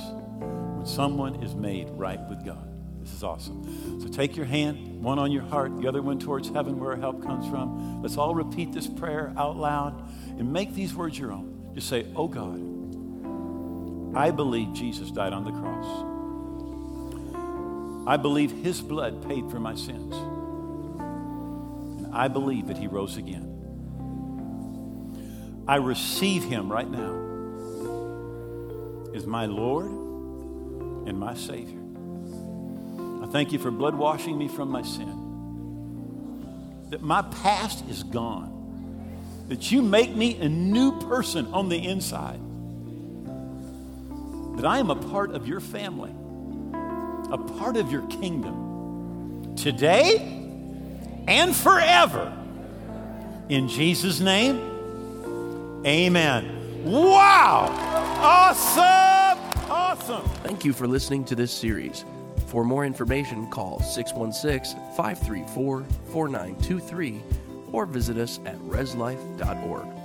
when 0.78 0.86
someone 0.86 1.44
is 1.44 1.54
made 1.56 1.90
right 1.92 2.20
with 2.30 2.46
God. 2.46 2.66
This 3.02 3.14
is 3.14 3.24
awesome. 3.24 4.02
So 4.02 4.08
take 4.08 4.36
your 4.36 4.46
hand, 4.46 5.02
one 5.02 5.20
on 5.20 5.32
your 5.32 5.44
heart, 5.44 5.80
the 5.82 5.88
other 5.88 6.02
one 6.02 6.20
towards 6.20 6.50
heaven 6.50 6.80
where 6.80 6.92
our 6.92 6.98
help 6.98 7.24
comes 7.24 7.48
from. 7.50 8.02
Let's 8.02 8.18
all 8.18 8.36
repeat 8.36 8.72
this 8.72 8.88
prayer 8.88 9.34
out 9.38 9.58
loud 9.58 10.10
and 10.38 10.52
make 10.52 10.74
these 10.74 10.94
words 10.94 11.18
your 11.18 11.32
own. 11.32 11.72
Just 11.74 11.90
say, 11.90 12.06
Oh 12.16 12.28
God, 12.28 12.60
I 14.18 14.32
believe 14.32 14.74
Jesus 14.74 15.12
died 15.12 15.34
on 15.34 15.44
the 15.44 15.52
cross. 15.52 16.06
I 18.08 18.18
believe 18.18 18.52
his 18.52 18.82
blood 18.82 19.28
paid 19.28 19.50
for 19.52 19.60
my 19.60 19.76
sins. 19.76 20.16
And 22.00 22.14
I 22.14 22.28
believe 22.28 22.68
that 22.68 22.78
he 22.78 22.88
rose 22.88 23.18
again. 23.18 23.49
I 25.70 25.76
receive 25.76 26.44
him 26.44 26.68
right 26.68 26.90
now 26.90 27.14
as 29.14 29.28
my 29.28 29.46
Lord 29.46 29.86
and 29.86 31.20
my 31.20 31.36
Savior. 31.36 31.78
I 33.24 33.28
thank 33.28 33.52
you 33.52 33.60
for 33.60 33.70
blood 33.70 33.94
washing 33.94 34.36
me 34.36 34.48
from 34.48 34.72
my 34.72 34.82
sin. 34.82 36.88
That 36.90 37.04
my 37.04 37.22
past 37.22 37.88
is 37.88 38.02
gone. 38.02 39.46
That 39.50 39.72
you 39.72 39.84
make 39.84 40.16
me 40.16 40.40
a 40.40 40.50
new 40.50 41.00
person 41.02 41.46
on 41.54 41.70
the 41.70 41.78
inside. 41.78 42.40
That 44.58 44.66
I 44.66 44.80
am 44.80 44.90
a 44.90 44.96
part 44.96 45.36
of 45.36 45.48
your 45.48 45.60
family, 45.60 46.16
a 47.32 47.38
part 47.38 47.78
of 47.78 47.92
your 47.92 48.08
kingdom. 48.08 49.54
Today, 49.56 50.16
and 51.28 51.56
forever. 51.56 52.36
In 53.50 53.68
Jesus' 53.68 54.20
name, 54.20 54.69
amen. 55.86 56.84
Wow! 56.84 57.68
Awesome! 58.22 59.70
Awesome! 59.70 60.24
Thank 60.44 60.66
you 60.66 60.74
for 60.74 60.88
listening 60.88 61.24
to 61.26 61.36
this 61.36 61.52
series. 61.52 62.06
For 62.48 62.64
more 62.64 62.86
information, 62.86 63.48
call 63.50 63.80
616 63.80 64.80
534 64.96 65.86
4923 66.12 67.22
or 67.72 67.86
visit 67.86 68.18
us 68.18 68.40
at 68.46 68.58
reslife.org. 68.62 69.99